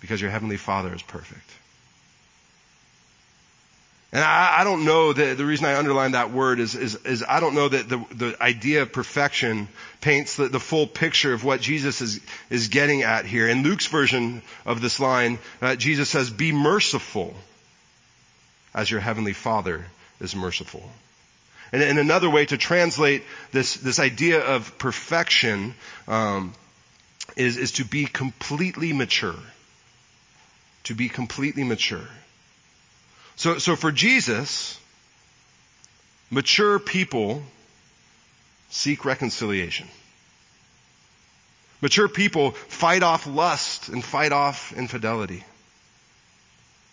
Because 0.00 0.20
your 0.20 0.30
Heavenly 0.30 0.56
Father 0.56 0.94
is 0.94 1.02
perfect. 1.02 1.48
And 4.12 4.22
I, 4.22 4.60
I 4.60 4.64
don't 4.64 4.84
know 4.84 5.12
that 5.12 5.38
the 5.38 5.46
reason 5.46 5.64
I 5.64 5.78
underline 5.78 6.12
that 6.12 6.30
word 6.30 6.60
is, 6.60 6.74
is, 6.74 6.96
is 6.96 7.24
I 7.26 7.40
don't 7.40 7.54
know 7.54 7.68
that 7.68 7.88
the, 7.88 8.04
the 8.14 8.42
idea 8.42 8.82
of 8.82 8.92
perfection 8.92 9.68
paints 10.02 10.36
the, 10.36 10.48
the 10.48 10.60
full 10.60 10.86
picture 10.86 11.32
of 11.32 11.44
what 11.44 11.62
Jesus 11.62 12.02
is, 12.02 12.20
is 12.50 12.68
getting 12.68 13.02
at 13.02 13.24
here. 13.24 13.48
In 13.48 13.62
Luke's 13.62 13.86
version 13.86 14.42
of 14.66 14.82
this 14.82 15.00
line, 15.00 15.38
uh, 15.62 15.76
Jesus 15.76 16.10
says, 16.10 16.28
be 16.28 16.52
merciful 16.52 17.34
as 18.74 18.90
your 18.90 19.00
heavenly 19.00 19.32
Father 19.32 19.86
is 20.20 20.36
merciful. 20.36 20.86
And, 21.72 21.82
and 21.82 21.98
another 21.98 22.28
way 22.28 22.44
to 22.44 22.58
translate 22.58 23.22
this, 23.50 23.76
this 23.76 23.98
idea 23.98 24.40
of 24.44 24.76
perfection 24.76 25.74
um, 26.06 26.52
is, 27.34 27.56
is 27.56 27.72
to 27.72 27.84
be 27.86 28.04
completely 28.04 28.92
mature. 28.92 29.38
To 30.84 30.94
be 30.94 31.08
completely 31.08 31.64
mature. 31.64 32.06
So, 33.42 33.58
so 33.58 33.74
for 33.74 33.90
Jesus, 33.90 34.78
mature 36.30 36.78
people 36.78 37.42
seek 38.70 39.04
reconciliation. 39.04 39.88
Mature 41.80 42.06
people 42.06 42.52
fight 42.52 43.02
off 43.02 43.26
lust 43.26 43.88
and 43.88 44.04
fight 44.04 44.30
off 44.30 44.72
infidelity. 44.72 45.42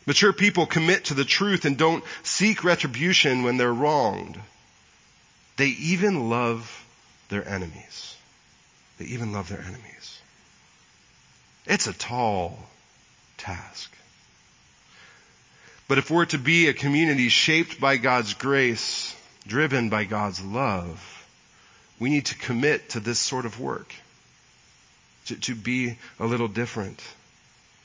Mature 0.08 0.34
people 0.34 0.66
commit 0.66 1.06
to 1.06 1.14
the 1.14 1.24
truth 1.24 1.66
and 1.66 1.78
don't 1.78 2.04
seek 2.24 2.64
retribution 2.64 3.44
when 3.44 3.58
they're 3.58 3.72
wronged. 3.72 4.40
They 5.58 5.68
even 5.68 6.32
love 6.32 6.84
their 7.30 7.48
enemies. 7.48 8.16
They 8.98 9.06
even 9.06 9.34
love 9.34 9.50
their 9.50 9.62
enemies. 9.62 10.20
It's 11.68 11.86
a 11.86 11.94
tall 11.94 12.58
task. 13.38 13.94
But 15.90 15.98
if 15.98 16.12
we're 16.12 16.26
to 16.28 16.38
be 16.38 16.68
a 16.68 16.74
community 16.74 17.30
shaped 17.30 17.82
by 17.82 17.98
God's 17.98 18.36
grace, 18.36 19.16
driven 19.48 19.90
by 19.90 20.04
God's 20.04 20.40
love, 20.40 21.26
we 22.00 22.12
need 22.12 22.28
to 22.28 22.36
commit 22.36 22.90
to 22.90 23.00
this 23.00 23.18
sort 23.18 23.48
of 23.48 23.60
work. 23.60 23.92
To, 25.26 25.36
to 25.36 25.56
be 25.56 25.98
a 26.20 26.28
little 26.28 26.48
different. 26.48 27.02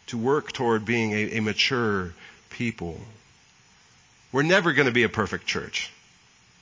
To 0.08 0.18
work 0.18 0.52
toward 0.52 0.84
being 0.84 1.12
a, 1.12 1.38
a 1.38 1.40
mature 1.40 2.12
people. 2.50 3.00
We're 4.32 4.42
never 4.42 4.74
going 4.74 4.86
to 4.86 4.92
be 4.92 5.04
a 5.04 5.08
perfect 5.08 5.46
church. 5.46 5.90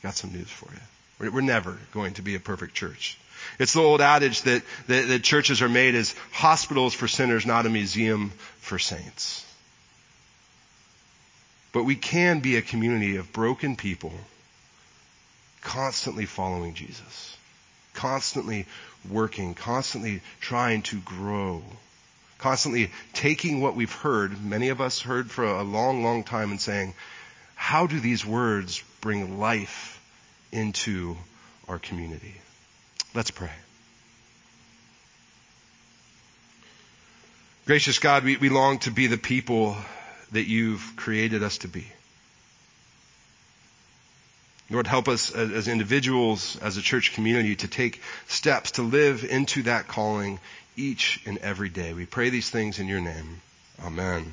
Got 0.00 0.14
some 0.14 0.32
news 0.32 0.48
for 0.48 0.72
you. 0.72 0.80
We're, 1.18 1.32
we're 1.32 1.40
never 1.40 1.76
going 1.92 2.14
to 2.14 2.22
be 2.22 2.36
a 2.36 2.40
perfect 2.40 2.74
church. 2.74 3.18
It's 3.58 3.72
the 3.72 3.80
old 3.80 4.00
adage 4.00 4.42
that, 4.42 4.62
that, 4.86 5.08
that 5.08 5.24
churches 5.24 5.60
are 5.60 5.68
made 5.68 5.96
as 5.96 6.14
hospitals 6.30 6.94
for 6.94 7.08
sinners, 7.08 7.44
not 7.44 7.66
a 7.66 7.68
museum 7.68 8.30
for 8.60 8.78
saints. 8.78 9.41
But 11.72 11.84
we 11.84 11.96
can 11.96 12.40
be 12.40 12.56
a 12.56 12.62
community 12.62 13.16
of 13.16 13.32
broken 13.32 13.76
people 13.76 14.12
constantly 15.62 16.26
following 16.26 16.74
Jesus, 16.74 17.36
constantly 17.94 18.66
working, 19.08 19.54
constantly 19.54 20.20
trying 20.40 20.82
to 20.82 21.00
grow, 21.00 21.62
constantly 22.38 22.90
taking 23.14 23.60
what 23.60 23.74
we've 23.74 23.92
heard, 23.92 24.44
many 24.44 24.68
of 24.68 24.80
us 24.80 25.00
heard 25.00 25.30
for 25.30 25.44
a 25.44 25.62
long, 25.62 26.02
long 26.02 26.24
time 26.24 26.50
and 26.50 26.60
saying, 26.60 26.94
how 27.54 27.86
do 27.86 28.00
these 28.00 28.26
words 28.26 28.82
bring 29.00 29.38
life 29.38 30.00
into 30.50 31.16
our 31.68 31.78
community? 31.78 32.34
Let's 33.14 33.30
pray. 33.30 33.50
Gracious 37.64 38.00
God, 38.00 38.24
we, 38.24 38.36
we 38.36 38.48
long 38.48 38.80
to 38.80 38.90
be 38.90 39.06
the 39.06 39.16
people 39.16 39.76
that 40.32 40.48
you've 40.48 40.94
created 40.96 41.42
us 41.42 41.58
to 41.58 41.68
be. 41.68 41.86
Lord, 44.70 44.86
help 44.86 45.06
us 45.08 45.30
as 45.34 45.68
individuals, 45.68 46.56
as 46.62 46.78
a 46.78 46.82
church 46.82 47.12
community, 47.12 47.56
to 47.56 47.68
take 47.68 48.00
steps 48.26 48.72
to 48.72 48.82
live 48.82 49.22
into 49.22 49.64
that 49.64 49.86
calling 49.86 50.40
each 50.76 51.20
and 51.26 51.36
every 51.38 51.68
day. 51.68 51.92
We 51.92 52.06
pray 52.06 52.30
these 52.30 52.48
things 52.48 52.78
in 52.78 52.88
your 52.88 53.00
name. 53.00 53.42
Amen. 53.84 54.32